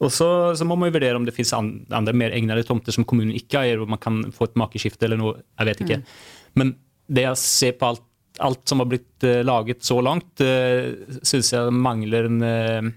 Og 0.00 0.12
så, 0.12 0.28
så, 0.56 0.68
må 0.68 0.76
man 0.76 0.90
jo 0.90 0.98
vurdere 0.98 1.16
om 1.16 1.24
det 1.24 1.34
finnes 1.36 1.54
andre 1.56 2.14
mer 2.16 2.36
egnede 2.36 2.66
tomter 2.68 2.92
som 2.92 3.08
kommunen 3.08 3.32
ikke 3.36 3.64
eier, 3.64 3.80
hvor 3.80 3.88
man 3.88 4.00
kan 4.00 4.22
få 4.36 4.50
et 4.50 4.60
makeskifte 4.60 5.08
eller 5.08 5.20
noe. 5.20 5.40
Jeg 5.56 5.72
vet 5.72 5.82
ikke. 5.86 6.00
Mm. 6.04 6.14
Men 6.60 6.76
det 7.10 7.26
jeg 7.26 7.42
ser 7.42 7.76
på 7.80 7.92
alt 7.94 8.06
alt 8.40 8.68
som 8.68 8.80
har 8.80 8.88
blitt 8.88 9.26
uh, 9.26 9.42
laget 9.44 9.84
så 9.84 9.98
langt, 10.04 10.40
uh, 10.40 10.48
eh, 10.48 11.18
syns 11.26 11.52
jeg 11.52 11.74
mangler 11.76 12.28
en 12.28 12.38
uh, 12.40 12.90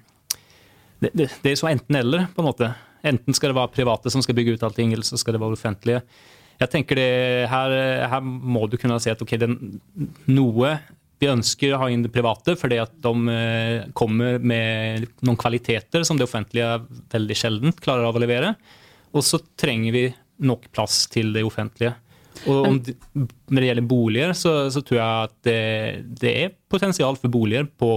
det, 1.03 1.11
det, 1.11 1.27
det, 1.43 1.51
er 1.51 1.59
så 1.59 1.67
enten-eller, 1.67 2.29
på 2.31 2.43
en 2.43 2.47
måte. 2.47 2.69
Enten 3.03 3.35
skal 3.35 3.51
det 3.51 3.59
være 3.59 3.75
private 3.75 4.11
som 4.13 4.23
skal 4.23 4.37
bygge 4.37 4.55
ut 4.55 4.65
allting, 4.65 4.93
eller 4.95 5.07
så 5.07 5.19
skal 5.19 5.35
det 5.35 5.43
være 5.43 5.57
offentlige. 5.57 6.03
Jeg 6.61 6.71
tenker 6.71 6.99
det, 6.99 7.07
her, 7.51 7.77
her 8.11 8.21
må 8.23 8.67
du 8.69 8.77
kunne 8.79 8.99
si 9.03 9.11
at 9.11 9.21
ok, 9.23 9.33
den, 9.41 9.57
noe 10.29 10.77
vi 11.23 11.29
ønsker 11.31 11.73
å 11.73 11.79
ha 11.81 11.89
inn 11.91 12.03
det 12.03 12.11
private 12.13 12.55
fordi 12.59 12.79
at 12.83 12.93
de 13.03 13.35
kommer 13.95 14.39
med 14.43 15.07
noen 15.23 15.39
kvaliteter 15.39 16.03
som 16.07 16.19
det 16.19 16.27
offentlige 16.27 16.81
veldig 17.13 17.37
sjelden 17.39 17.75
klarer 17.83 18.07
av 18.07 18.17
å 18.17 18.23
levere. 18.23 18.53
Og 19.13 19.25
så 19.25 19.39
trenger 19.59 19.95
vi 19.95 20.07
nok 20.43 20.67
plass 20.73 21.05
til 21.11 21.31
det 21.35 21.45
offentlige. 21.47 21.93
Og 22.49 22.67
om, 22.67 22.79
når 23.53 23.61
det 23.61 23.67
gjelder 23.69 23.87
boliger, 23.87 24.33
så, 24.35 24.53
så 24.73 24.81
tror 24.83 24.99
jeg 24.99 25.27
at 25.29 25.35
det, 25.47 25.59
det, 26.19 26.33
er 26.33 26.55
potensial 26.71 27.17
for 27.19 27.31
boliger 27.31 27.67
på, 27.69 27.91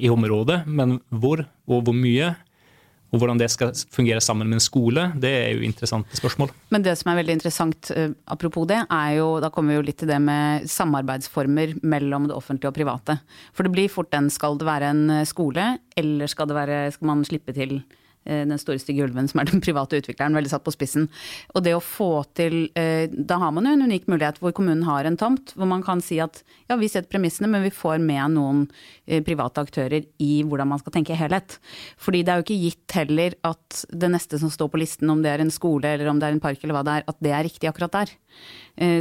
i 0.00 0.10
området, 0.10 0.62
men 0.66 0.96
hvor 1.12 1.44
og 1.68 1.84
hvor 1.84 1.96
mye 1.96 2.32
og 3.08 3.20
hvordan 3.20 3.40
det 3.40 3.50
skal 3.52 3.72
fungere 3.94 4.20
sammen 4.20 4.48
med 4.48 4.58
en 4.58 4.64
skole, 4.64 5.06
det 5.16 5.30
er 5.32 5.52
jo 5.56 5.64
interessante 5.64 6.18
spørsmål. 6.18 6.52
Men 6.74 6.84
det 6.84 6.96
som 7.00 7.12
er 7.12 7.20
veldig 7.20 7.38
interessant, 7.38 7.90
uh, 7.96 8.10
apropos 8.28 8.68
det, 8.68 8.82
er 8.84 9.12
jo 9.18 9.28
Da 9.40 9.52
kommer 9.54 9.72
vi 9.72 9.78
jo 9.78 9.86
litt 9.86 9.98
til 10.00 10.10
det 10.10 10.18
med 10.20 10.66
samarbeidsformer 10.68 11.78
mellom 11.82 12.26
det 12.28 12.36
offentlige 12.36 12.72
og 12.72 12.76
private. 12.76 13.18
For 13.56 13.64
det 13.64 13.72
blir 13.72 13.92
fort 13.92 14.10
den 14.12 14.28
skal 14.32 14.58
det 14.58 14.68
være 14.68 14.92
en 14.92 15.24
skole, 15.28 15.78
eller 15.96 16.26
skal, 16.26 16.48
det 16.50 16.58
være, 16.58 16.82
skal 16.92 17.10
man 17.12 17.24
slippe 17.24 17.54
til 17.56 17.80
Eh, 17.80 18.07
den 18.28 18.60
store 18.60 18.78
Stig 18.78 19.00
ulven 19.02 19.28
som 19.30 19.40
er 19.40 19.48
den 19.48 19.62
private 19.64 19.98
utvikleren, 20.00 20.36
veldig 20.36 20.50
satt 20.52 20.64
på 20.66 20.74
spissen. 20.74 21.08
Og 21.54 21.64
det 21.64 21.74
å 21.76 21.82
få 21.84 22.24
til 22.38 22.68
eh, 22.78 23.08
Da 23.08 23.38
har 23.40 23.52
man 23.54 23.66
jo 23.68 23.74
en 23.76 23.86
unik 23.88 24.08
mulighet 24.10 24.40
hvor 24.42 24.54
kommunen 24.56 24.84
har 24.88 25.08
en 25.08 25.18
tomt, 25.18 25.54
hvor 25.56 25.68
man 25.70 25.84
kan 25.86 26.02
si 26.04 26.20
at 26.22 26.42
ja, 26.68 26.76
vi 26.76 26.90
setter 26.90 27.10
premissene, 27.10 27.48
men 27.50 27.64
vi 27.64 27.72
får 27.74 27.98
med 28.02 28.36
noen 28.36 28.64
eh, 29.06 29.22
private 29.24 29.64
aktører 29.64 30.06
i 30.22 30.42
hvordan 30.44 30.70
man 30.72 30.82
skal 30.82 30.94
tenke 30.98 31.16
helhet. 31.18 31.58
Fordi 32.00 32.22
det 32.24 32.34
er 32.34 32.42
jo 32.42 32.46
ikke 32.46 32.60
gitt 32.66 32.98
heller 32.98 33.38
at 33.48 33.82
det 33.88 34.12
neste 34.12 34.40
som 34.40 34.52
står 34.52 34.72
på 34.72 34.82
listen, 34.82 35.10
om 35.12 35.24
det 35.24 35.32
er 35.32 35.44
en 35.44 35.54
skole 35.54 35.94
eller 35.94 36.12
om 36.12 36.20
det 36.20 36.28
er 36.28 36.36
en 36.36 36.44
park 36.44 36.62
eller 36.62 36.78
hva 36.78 36.84
det 36.86 36.98
er, 36.98 37.08
at 37.08 37.24
det 37.24 37.34
er 37.34 37.46
riktig 37.48 37.70
akkurat 37.70 37.96
der. 38.00 38.14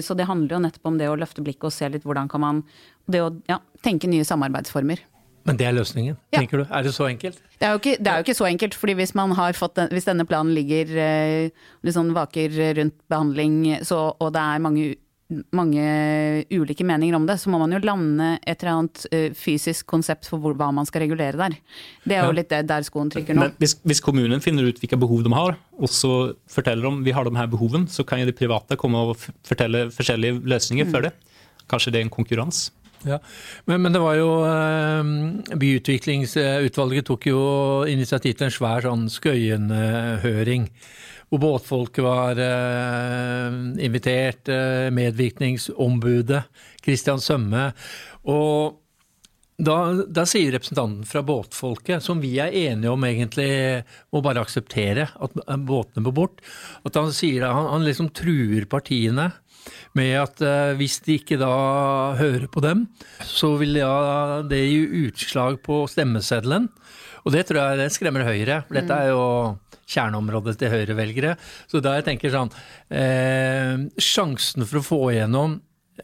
Så 0.01 0.15
det 0.17 0.25
handler 0.25 0.55
jo 0.55 0.61
nettopp 0.63 0.87
om 0.89 0.95
det 0.97 1.09
å 1.11 1.17
løfte 1.19 1.43
blikket 1.45 1.67
og 1.69 1.73
se 1.75 1.89
litt 1.93 2.05
hvordan 2.07 2.29
kan 2.31 2.41
man 2.41 2.63
Det 3.07 3.21
å 3.21 3.29
ja, 3.47 3.59
tenke 3.85 4.09
nye 4.09 4.25
samarbeidsformer. 4.25 5.03
Men 5.47 5.57
det 5.59 5.67
er 5.69 5.75
løsningen, 5.77 6.17
ja. 6.33 6.41
tenker 6.41 6.61
du? 6.61 6.67
Er 6.67 6.83
det 6.83 6.91
så 6.95 7.07
enkelt? 7.07 7.39
Det 7.57 7.65
er, 7.65 7.73
jo 7.73 7.79
ikke, 7.79 7.95
det 8.03 8.11
er 8.11 8.19
jo 8.19 8.27
ikke 8.27 8.37
så 8.37 8.47
enkelt, 8.49 8.75
fordi 8.77 8.97
hvis, 8.99 9.13
den, 9.15 9.89
hvis 9.95 10.07
denne 10.07 10.27
planen 10.27 10.53
ligger 10.53 10.91
eh, 11.01 11.67
liksom 11.87 12.13
vaker 12.15 12.57
rundt 12.81 12.97
behandling, 13.09 13.61
så, 13.87 14.09
og 14.19 14.33
det 14.35 14.43
er 14.43 14.63
mange, 14.65 14.89
mange, 15.55 15.85
ulike 16.51 16.83
meninger 16.87 17.15
om 17.15 17.25
det, 17.29 17.37
så 17.39 17.51
må 17.53 17.61
man 17.63 17.71
jo 17.71 17.79
lande 17.79 18.33
et 18.43 18.59
eller 18.59 18.73
annet 18.73 19.05
uh, 19.07 19.29
fysisk 19.39 19.87
konsept 19.87 20.27
for 20.27 20.43
hvor, 20.43 20.55
hva 20.59 20.67
man 20.75 20.87
skal 20.87 21.05
regulere 21.05 21.39
der. 21.39 21.57
Det 22.03 22.17
er 22.17 22.27
jo 22.27 22.33
ja. 22.35 22.37
litt 22.41 22.55
der 22.69 22.87
skoen 22.87 23.11
trykker 23.13 23.37
nå. 23.37 23.47
Men 23.47 23.57
hvis, 23.63 23.77
hvis, 23.87 24.03
kommunen 24.03 24.43
finner 24.43 24.67
ut 24.67 24.79
hvilke 24.83 24.99
behov 24.99 25.23
de 25.23 25.31
har, 25.35 25.57
og 25.79 25.91
så 25.91 26.13
forteller 26.51 26.91
om 26.91 27.03
vi 27.07 27.15
har 27.15 27.27
de 27.27 27.39
her 27.39 27.51
behovene, 27.51 27.87
så 27.91 28.03
kan 28.07 28.21
jo 28.21 28.27
de 28.27 28.35
private 28.35 28.79
komme 28.79 29.07
og 29.07 29.15
fortelle 29.47 29.87
forskjellige 29.95 30.41
løsninger 30.43 30.87
mm. 30.87 30.95
for 30.95 31.07
det. 31.07 31.15
Kanskje 31.71 31.95
det 31.95 32.03
er 32.03 32.07
en 32.07 32.17
konkurranse? 32.19 32.71
Ja, 33.05 33.19
men, 33.65 33.81
men, 33.81 33.93
det 33.93 34.01
var 34.01 34.15
jo 34.17 34.29
eh, 34.47 35.57
Byutviklingsutvalget 35.59 37.05
tok 37.05 37.27
jo 37.29 37.41
initiativ 37.89 38.37
til 38.37 38.47
en 38.47 38.55
svær 38.55 38.87
sånn 38.87 39.05
Skøyen-høring. 39.11 40.65
Hvor 41.27 41.43
båtfolket 41.43 42.03
var 42.05 42.39
eh, 42.39 43.61
invitert, 43.83 44.49
eh, 44.49 44.87
medvirkningsombudet 44.95 46.43
Kristian 46.81 47.21
Sømme. 47.21 47.69
Og 48.31 48.83
da, 49.57 49.77
da, 50.05 50.23
sier 50.29 50.53
representanten 50.53 51.05
fra 51.09 51.23
båtfolket, 51.25 52.03
som 52.05 52.19
vi 52.21 52.35
er 52.41 52.53
enige 52.53 52.91
om 52.93 53.05
egentlig 53.07 53.49
må 54.13 54.21
bare 54.21 54.43
akseptere 54.45 55.07
at 55.09 55.37
båtene 55.65 56.03
må 56.05 56.13
bort, 56.13 56.43
at 56.85 56.99
han 56.99 57.09
sier 57.15 57.47
han, 57.49 57.71
han 57.73 57.85
liksom 57.87 58.11
truer 58.15 58.67
partiene 58.69 59.31
med 59.97 60.13
at 60.21 60.41
eh, 60.45 60.73
hvis 60.79 60.99
de 61.05 61.17
ikke 61.19 61.39
da 61.41 61.51
hører 62.19 62.47
på 62.51 62.63
dem, 62.65 62.85
så 63.25 63.53
vil 63.61 63.79
ja, 63.79 64.41
det 64.47 64.63
gi 64.63 64.81
utslag 65.07 65.61
på 65.65 65.83
stemmeseddelen. 65.91 66.69
Og 67.25 67.33
det 67.35 67.47
tror 67.47 67.59
jeg 67.59 67.79
det 67.81 67.93
skremmer 67.95 68.23
Høyre. 68.27 68.61
Dette 68.71 68.95
er 68.95 69.11
jo 69.11 69.23
kjerneområdet 69.87 70.57
til 70.59 70.71
Høyre-velgere. 70.71 71.35
Så 71.67 71.81
da 71.83 71.97
jeg 71.97 72.07
tenker 72.07 72.33
sånn 72.33 72.51
eh, 72.91 73.75
Sjansen 73.99 74.67
for 74.67 74.81
å 74.81 74.85
få 74.85 75.01
igjennom 75.13 75.59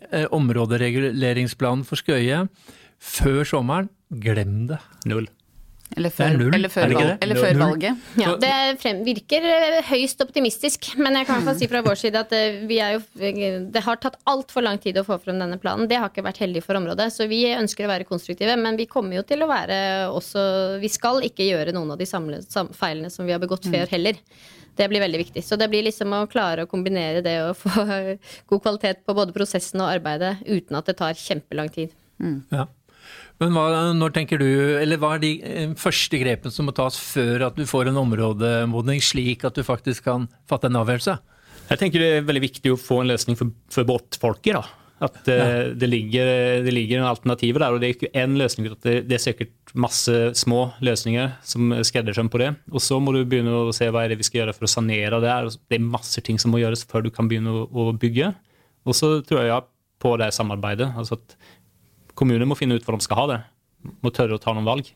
eh, 0.10 0.28
områdereguleringsplanen 0.32 1.88
for 1.88 1.99
Skøye 1.99 2.45
før 3.04 3.43
sommeren, 3.47 3.91
glem 4.23 4.65
det. 4.71 4.80
Null. 5.10 5.28
Eller 5.94 6.10
er 6.10 6.16
før, 6.16 6.38
eller 6.58 6.72
før, 6.72 6.90
det 6.90 6.98
valg, 6.98 7.10
det? 7.10 7.18
eller 7.26 7.40
før 7.40 7.60
valget. 7.60 8.06
Ja, 8.20 8.34
det 8.42 8.54
frem, 8.82 9.02
virker 9.06 9.46
eh, 9.50 9.80
høyst 9.92 10.24
optimistisk, 10.26 10.90
men 10.98 11.18
jeg 11.20 11.28
kan 11.28 11.38
i 11.38 11.44
hvert 11.44 11.52
fall 11.52 11.60
si 11.60 11.70
fra 11.72 11.84
vår 11.86 12.00
side 12.02 12.24
at 12.24 12.34
eh, 12.38 12.62
vi 12.70 12.80
er 12.84 12.96
jo, 12.96 13.04
det 13.74 13.84
har 13.86 14.02
tatt 14.02 14.18
altfor 14.30 14.66
lang 14.66 14.82
tid 14.82 14.98
å 15.00 15.06
få 15.08 15.20
frem 15.22 15.42
denne 15.42 15.60
planen. 15.62 15.90
Det 15.90 16.00
har 16.02 16.10
ikke 16.12 16.26
vært 16.26 16.42
heldig 16.44 16.64
for 16.66 16.80
området, 16.80 17.10
så 17.14 17.30
vi 17.30 17.44
ønsker 17.54 17.88
å 17.88 17.94
være 17.94 18.10
konstruktive. 18.10 18.58
Men 18.60 18.80
vi 18.80 18.90
kommer 18.90 19.20
jo 19.20 19.26
til 19.28 19.46
å 19.46 19.50
være 19.50 19.80
også 20.14 20.44
Vi 20.82 20.90
skal 20.92 21.24
ikke 21.28 21.46
gjøre 21.48 21.74
noen 21.76 21.94
av 21.94 22.02
de 22.02 22.08
samle, 22.10 22.42
sam, 22.48 22.72
feilene 22.76 23.12
som 23.14 23.28
vi 23.28 23.36
har 23.36 23.42
begått 23.44 23.70
før 23.70 23.90
heller. 23.94 24.20
Det 24.74 24.88
blir 24.90 25.04
veldig 25.04 25.20
viktig. 25.22 25.44
Så 25.46 25.58
det 25.60 25.70
blir 25.70 25.86
liksom 25.86 26.14
å 26.18 26.26
klare 26.30 26.66
å 26.66 26.70
kombinere 26.70 27.22
det 27.26 27.38
å 27.46 27.54
få 27.58 27.74
god 28.50 28.64
kvalitet 28.64 29.04
på 29.06 29.16
både 29.18 29.36
prosessen 29.36 29.84
og 29.84 29.92
arbeidet 29.92 30.40
uten 30.48 30.80
at 30.80 30.90
det 30.90 30.98
tar 31.02 31.20
kjempelang 31.20 31.70
tid. 31.74 31.94
Ja. 32.54 32.68
Men 33.44 33.58
hva, 33.58 33.92
når 33.98 34.14
tenker 34.16 34.40
du, 34.40 34.48
eller 34.80 35.00
hva 35.02 35.16
er 35.18 35.24
de 35.24 35.34
eh, 35.44 35.74
første 35.80 36.20
grepene 36.22 36.54
som 36.54 36.70
må 36.70 36.76
tas 36.76 36.98
før 37.00 37.50
at 37.50 37.58
du 37.60 37.66
får 37.68 37.92
en 37.92 38.00
områdemodning, 38.06 39.04
slik 39.04 39.44
at 39.48 39.58
du 39.58 39.66
faktisk 39.68 40.08
kan 40.08 40.30
fatte 40.50 40.72
en 40.72 40.80
avgjørelse? 40.80 41.18
Jeg 41.70 41.80
tenker 41.80 42.04
det 42.04 42.14
er 42.20 42.26
veldig 42.28 42.44
viktig 42.44 42.74
å 42.74 42.80
få 42.80 43.02
en 43.02 43.12
løsning 43.12 43.40
for, 43.40 43.52
for 43.72 43.88
båtfolket. 43.88 44.56
da. 44.60 44.64
At 45.04 45.28
eh, 45.28 45.74
det, 45.76 45.90
ligger, 45.90 46.30
det 46.64 46.72
ligger 46.72 47.02
en 47.02 47.10
alternativer 47.10 47.64
der. 47.64 47.76
og 47.76 47.82
Det 47.82 47.90
er 47.90 47.96
ikke 47.98 48.12
én 48.24 48.38
løsning. 48.40 48.70
Det, 48.84 48.96
det 49.10 49.18
er 49.18 49.24
sikkert 49.24 49.74
masse 49.76 50.16
små 50.40 50.62
løsninger 50.86 51.34
som 51.48 51.74
skreddersøm 51.84 52.32
på 52.32 52.40
det. 52.44 52.54
Og 52.72 52.84
så 52.84 53.00
må 53.04 53.16
du 53.16 53.24
begynne 53.28 53.56
å 53.66 53.74
se 53.76 53.90
hva 53.92 54.06
er 54.06 54.14
det 54.14 54.22
vi 54.22 54.28
skal 54.28 54.44
gjøre 54.44 54.56
for 54.56 54.70
å 54.70 54.72
sanere 54.72 55.20
det. 55.24 55.32
her. 55.32 55.52
Det 55.52 55.80
er 55.80 55.92
masse 55.98 56.24
ting 56.24 56.40
som 56.40 56.54
må 56.54 56.62
gjøres 56.64 56.86
før 56.88 57.08
du 57.08 57.12
kan 57.16 57.28
begynne 57.32 57.52
å, 57.52 57.68
å 57.68 57.92
bygge. 58.00 58.32
Og 58.88 58.98
så 58.98 59.18
tror 59.28 59.44
jeg 59.44 59.70
på 60.04 60.16
det 60.20 60.32
samarbeidet. 60.36 60.92
altså 61.00 61.20
at 61.20 61.38
Kommuner 62.15 62.45
må 62.45 62.58
finne 62.58 62.76
ut 62.78 62.84
hva 62.86 62.97
de 62.97 63.06
skal 63.06 63.17
ha 63.23 63.28
det. 63.34 63.39
Må 64.04 64.12
tørre 64.13 64.38
å 64.38 64.41
ta 64.41 64.54
noen 64.54 64.65
valg. 64.67 64.91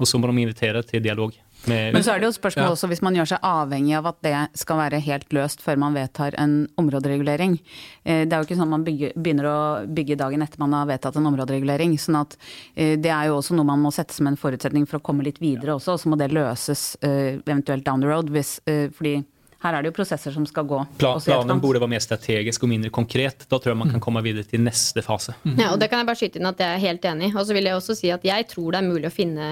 Og 0.00 0.06
så 0.08 0.18
må 0.18 0.26
de 0.30 0.40
invitere 0.42 0.80
til 0.88 1.02
dialog. 1.04 1.34
Med, 1.68 1.92
Men 1.94 2.02
så 2.02 2.10
er 2.14 2.18
det 2.18 2.26
jo 2.26 2.30
et 2.32 2.38
spørsmål 2.40 2.64
Ja. 2.64 2.70
også 2.74 2.88
hvis 2.90 3.02
man 3.04 3.14
gjør 3.14 3.28
seg 3.28 3.38
avhengig 3.46 3.92
av 3.94 4.06
at 4.06 4.16
det 4.24 4.58
skal 4.58 4.78
være 4.80 4.98
helt 5.04 5.28
løst 5.30 5.60
før 5.62 5.76
man 5.78 5.94
vedtar 5.94 6.34
en 6.42 6.66
områderegulering. 6.76 7.60
Eh, 8.04 8.24
Det 8.24 8.32
er 8.32 8.42
jo 8.42 8.46
ikke 8.48 8.56
sånn 8.58 8.72
man 8.72 8.82
bygger, 8.84 9.12
begynner 9.14 9.46
å 9.46 9.86
bygge 9.86 10.16
dagen 10.18 10.42
etter 10.42 10.58
man 10.58 10.72
har 10.72 10.86
vedtatt 10.86 11.16
en 11.16 11.26
områderegulering. 11.30 11.94
sånn 11.98 12.20
at 12.20 12.36
eh, 12.74 12.96
det 12.96 13.10
er 13.12 13.26
jo 13.28 13.36
også 13.38 13.54
noe 13.54 13.64
man 13.68 13.78
må 13.82 13.92
sette 13.92 14.12
som 14.12 14.26
en 14.26 14.36
forutsetning 14.36 14.88
for 14.88 14.98
å 14.98 15.02
komme 15.02 15.22
litt 15.22 15.38
videre 15.38 15.76
også. 15.76 15.92
Og 15.92 16.00
så 16.00 16.08
må 16.08 16.18
det 16.18 16.32
løses 16.32 16.96
eh, 17.02 17.38
eventuelt 17.46 17.84
down 17.84 18.00
the 18.00 18.08
road, 18.08 18.28
hvis, 18.30 18.58
fordi 18.66 19.24
her 19.62 19.76
er 19.76 19.84
det 19.84 19.92
jo 19.92 19.96
prosesser 19.96 20.34
som 20.34 20.46
skal 20.48 20.66
gå. 20.68 20.80
Plan, 20.98 21.20
planen 21.22 21.60
burde 21.62 21.72
borde 21.72 21.82
være 21.84 21.92
mer 21.94 22.02
strategisk 22.04 22.64
og 22.66 22.70
mindre 22.72 22.90
konkret. 22.94 23.46
Da 23.48 23.58
tror 23.58 23.72
jeg 23.72 23.80
man 23.80 23.92
kan 23.94 24.02
komme 24.02 24.22
videre 24.24 24.44
til 24.48 24.62
neste 24.64 25.02
fase. 25.04 25.34
Ja, 25.56 25.72
og 25.72 25.80
det 25.80 25.88
kan 25.90 26.02
jeg 26.02 26.08
bare 26.10 26.20
skyte 26.20 26.40
inn 26.40 26.48
at 26.50 26.60
jeg 26.60 26.76
er 26.76 26.82
helt 26.82 27.06
enig. 27.08 27.30
Og 27.34 27.46
så 27.48 27.56
vil 27.56 27.68
jeg 27.68 27.78
også 27.78 27.96
si 27.98 28.10
at 28.14 28.24
jeg 28.26 28.48
tror 28.50 28.74
det 28.74 28.82
er 28.82 28.88
mulig 28.88 29.08
å 29.08 29.14
finne 29.14 29.46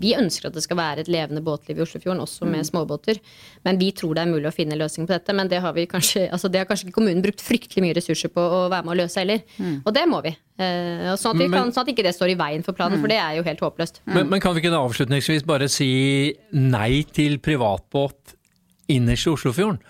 Vi 0.00 0.14
ønsker 0.16 0.48
at 0.48 0.56
det 0.56 0.64
skal 0.64 0.78
være 0.80 1.04
et 1.04 1.10
levende 1.12 1.42
båtliv 1.44 1.78
i 1.78 1.84
Oslofjorden, 1.84 2.22
også 2.24 2.48
med 2.50 2.66
småbåter. 2.66 3.20
Men 3.66 3.78
vi 3.80 3.92
tror 3.96 4.16
det 4.16 4.24
er 4.24 4.32
mulig 4.32 4.50
å 4.50 4.54
finne 4.54 4.78
løsning 4.78 5.06
på 5.08 5.14
dette. 5.14 5.36
Men 5.36 5.50
det 5.52 5.60
har, 5.64 5.76
vi 5.76 5.86
kanskje, 5.90 6.26
altså 6.32 6.50
det 6.52 6.62
har 6.62 6.68
kanskje 6.70 6.88
ikke 6.88 6.98
kommunen 6.98 7.24
brukt 7.24 7.44
fryktelig 7.44 7.84
mye 7.84 7.96
ressurser 7.98 8.32
på 8.32 8.40
å 8.42 8.66
være 8.72 8.86
med 8.88 8.96
å 8.96 9.00
løse 9.04 9.22
heller. 9.22 9.44
Og 9.84 9.92
det 9.94 10.06
må 10.10 10.22
vi. 10.24 10.34
Eh, 10.56 11.12
sånn, 11.20 11.34
at 11.36 11.42
vi 11.42 11.48
Men- 11.48 11.66
kan, 11.66 11.72
sånn 11.72 11.84
at 11.84 11.92
ikke 11.92 12.06
det 12.06 12.14
står 12.16 12.32
i 12.32 12.38
veien 12.40 12.64
for 12.64 12.72
planen, 12.72 13.00
for 13.00 13.08
det 13.12 13.18
er 13.20 13.36
jo 13.36 13.42
helt 13.44 13.60
håpløst. 13.60 14.00
Men, 14.06 14.30
men 14.30 14.40
kan 14.40 14.54
vi 14.54 14.62
ikke 14.62 14.72
da 14.72 14.80
avslutningsvis 14.80 15.44
bare 15.44 15.68
si 15.68 16.34
nei 16.52 17.02
til 17.12 17.36
privatbåt 17.38 18.35
innerst 18.92 19.26
i 19.28 19.32
Oslofjorden? 19.32 19.80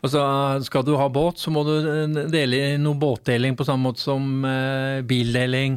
Altså, 0.00 0.20
skal 0.64 0.84
du 0.86 0.94
ha 0.96 1.08
båt, 1.12 1.40
så 1.42 1.52
må 1.52 1.64
du 1.66 1.74
eh, 1.76 2.20
dele 2.32 2.60
noe 2.80 2.96
båtdeling 2.98 3.56
på 3.58 3.66
samme 3.68 3.90
måte 3.90 4.00
som 4.00 4.44
eh, 4.48 5.00
bildeling. 5.04 5.76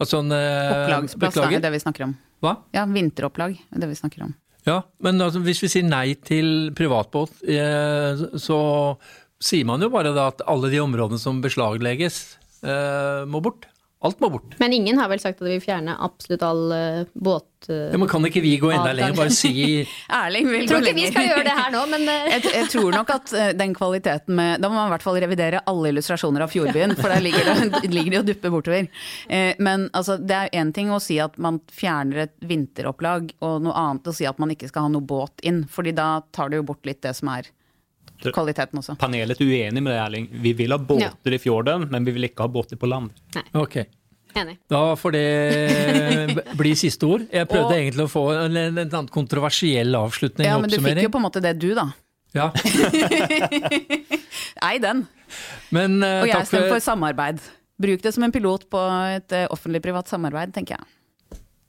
Eh, 0.00 0.04
Opplagsplass 0.06 1.36
da, 1.36 1.48
er 1.52 1.64
det 1.66 1.74
vi 1.74 1.82
snakker 1.82 2.06
om. 2.08 2.14
Hva? 2.40 2.54
Ja, 2.72 2.86
vinteropplag 2.88 3.58
er 3.58 3.82
det 3.82 3.90
vi 3.90 3.98
snakker 3.98 4.24
om. 4.24 4.32
Ja, 4.68 4.80
men 5.04 5.20
altså, 5.20 5.42
hvis 5.44 5.60
vi 5.64 5.70
sier 5.72 5.84
nei 5.88 6.14
til 6.24 6.70
privatbåt, 6.76 7.42
eh, 7.48 8.24
så 8.40 8.60
sier 9.40 9.68
man 9.68 9.84
jo 9.84 9.90
bare 9.92 10.12
da 10.16 10.28
at 10.32 10.44
alle 10.48 10.72
de 10.72 10.80
områdene 10.82 11.20
som 11.20 11.40
beslaglegges, 11.44 12.20
eh, 12.64 13.28
må 13.28 13.40
bort. 13.44 13.68
Alt 14.00 14.20
må 14.22 14.30
bort. 14.32 14.54
Men 14.56 14.72
ingen 14.72 14.96
har 14.96 15.10
vel 15.12 15.20
sagt 15.20 15.42
at 15.42 15.44
de 15.44 15.58
vil 15.58 15.60
fjerne 15.60 15.92
absolutt 16.00 16.44
all 16.46 16.72
uh, 16.72 17.08
båt... 17.12 17.46
Uh, 17.68 17.90
Ja, 17.92 17.98
men 18.00 18.08
kan 18.08 18.24
ikke 18.24 18.40
vi 18.40 18.54
gå 18.56 18.70
enda 18.72 18.94
lenger? 18.96 19.18
Bare 19.18 19.34
si 19.36 19.82
Erling 20.22 20.48
vil 20.48 20.62
jeg 20.62 20.70
tror 20.70 20.80
gå 20.80 20.88
ikke 20.88 20.96
vi 20.96 21.10
skal 21.10 21.26
gjøre 21.28 21.44
det 21.44 21.56
her 21.58 21.74
nå, 21.74 21.82
men 21.92 22.06
uh... 22.08 22.30
Jeg, 22.32 22.46
jeg 22.54 22.70
tror 22.72 22.96
nok 22.96 23.12
at 23.12 23.34
den 23.58 23.74
kvaliteten 23.76 24.38
med 24.38 24.64
Da 24.64 24.70
må 24.70 24.78
man 24.78 24.88
i 24.88 24.94
hvert 24.94 25.04
fall 25.04 25.20
revidere 25.20 25.60
alle 25.68 25.92
illustrasjoner 25.92 26.46
av 26.46 26.54
Fjordbyen, 26.54 26.96
for 26.96 27.12
der 27.12 27.20
ligger 27.26 27.44
det, 27.50 27.82
ligger 27.98 28.16
det 28.16 28.22
og 28.22 28.30
dupper 28.32 28.56
bortover. 28.56 28.88
Eh, 29.28 29.52
Men 29.60 29.90
altså, 29.92 30.16
det 30.16 30.38
er 30.38 30.56
én 30.64 30.72
ting 30.72 30.88
å 30.88 31.00
si 31.02 31.20
at 31.20 31.36
man 31.36 31.60
fjerner 31.68 32.24
et 32.24 32.36
vinteropplag, 32.40 33.34
og 33.44 33.60
noe 33.68 33.76
annet 33.76 34.08
å 34.08 34.16
si 34.16 34.24
at 34.28 34.40
man 34.40 34.56
ikke 34.56 34.72
skal 34.72 34.88
ha 34.88 34.94
noe 34.96 35.04
båt 35.04 35.44
inn. 35.44 35.66
fordi 35.68 35.92
da 35.92 36.22
tar 36.32 36.48
det 36.48 36.62
jo 36.62 36.70
bort 36.72 36.88
litt 36.88 37.02
det 37.04 37.12
som 37.20 37.28
er 37.36 37.52
kvaliteten 38.28 38.78
også. 38.82 38.96
Panelet 39.00 39.40
er 39.40 39.46
uenig 39.48 39.80
med 39.82 39.92
det, 39.94 40.00
Erling. 40.02 40.26
Vi 40.44 40.52
vil 40.58 40.74
ha 40.74 40.78
båter 40.78 41.36
i 41.36 41.40
fjorden, 41.40 41.86
men 41.90 42.04
vi 42.04 42.12
vil 42.16 42.28
ikke 42.28 42.44
ha 42.44 42.48
båter 42.52 42.76
på 42.80 42.86
land. 42.90 43.10
Ok. 43.56 43.76
enig. 44.36 44.58
Da 44.70 44.82
får 44.94 45.12
det 45.16 46.44
bli 46.58 46.74
siste 46.78 47.06
ord. 47.08 47.24
Jeg 47.32 47.48
prøvde 47.50 47.72
Og- 47.72 47.80
egentlig 47.80 48.04
å 48.06 48.12
få 48.12 48.24
en, 48.44 48.56
en, 48.56 48.78
en 48.84 49.08
kontroversiell 49.10 49.94
avslutning. 49.98 50.46
Ja, 50.46 50.58
men 50.60 50.70
du 50.70 50.76
fikk 50.78 51.02
jo 51.02 51.10
på 51.10 51.18
en 51.18 51.26
måte 51.26 51.42
det 51.42 51.56
du, 51.58 51.72
da. 51.74 51.88
Ja, 52.30 52.52
Ei 54.62 54.78
den. 54.78 55.06
men 55.74 55.98
uh, 56.02 56.20
Og 56.22 56.28
jeg 56.30 56.46
stemmer 56.46 56.68
for 56.68 56.76
for 56.76 56.80
samarbeid. 56.84 57.40
Bruk 57.80 58.02
det 58.04 58.12
som 58.14 58.22
en 58.26 58.32
pilot 58.34 58.66
på 58.70 58.80
et 59.16 59.32
eh, 59.32 59.46
offentlig-privat 59.50 60.08
samarbeid, 60.12 60.52
tenker 60.52 60.76
jeg. 60.76 60.84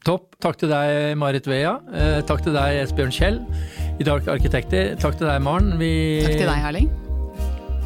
topp. 0.05 0.35
Takk 0.43 0.57
til 0.59 0.69
deg, 0.73 1.15
Marit 1.17 1.47
Vea. 1.47 1.77
Uh, 1.87 2.19
takk 2.27 2.43
til 2.43 2.53
deg, 2.57 2.81
Esbjørn 2.83 3.13
Kjell 3.15 3.39
i 3.99 4.03
Dark 4.07 4.27
Arkitekter. 4.31 4.95
Takk 5.01 5.17
til 5.19 5.27
deg, 5.27 5.41
Maren. 5.43 5.73
Vi, 5.81 5.91
Takk 6.25 6.37
til 6.39 6.47
deg, 6.49 6.65
Erling. 6.71 6.89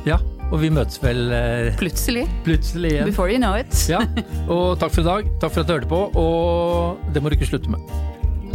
Ja, 0.05 0.19
og 0.51 0.59
vi 0.61 0.69
møtes 0.69 0.99
vel 1.01 1.31
eh, 1.33 1.71
Plutselig. 1.79 2.27
plutselig 2.45 2.91
igjen. 2.93 3.09
Before 3.09 3.31
you 3.31 3.39
know 3.41 3.55
it. 3.57 3.73
Ja, 3.89 4.03
og 4.47 4.77
takk 4.79 4.93
for 4.93 5.01
i 5.01 5.07
dag. 5.09 5.31
Takk 5.41 5.55
for 5.55 5.63
at 5.65 5.67
du 5.71 5.73
hørte 5.79 5.89
på, 5.89 6.03
og 6.15 7.09
det 7.15 7.23
må 7.23 7.31
du 7.33 7.37
ikke 7.39 7.49
slutte 7.49 7.73
med. 7.73 7.81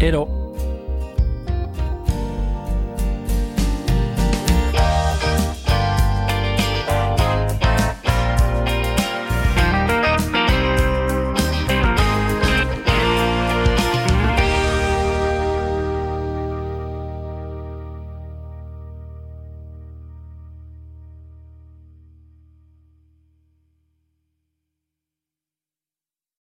Hei 0.00 0.12
då. 0.14 0.24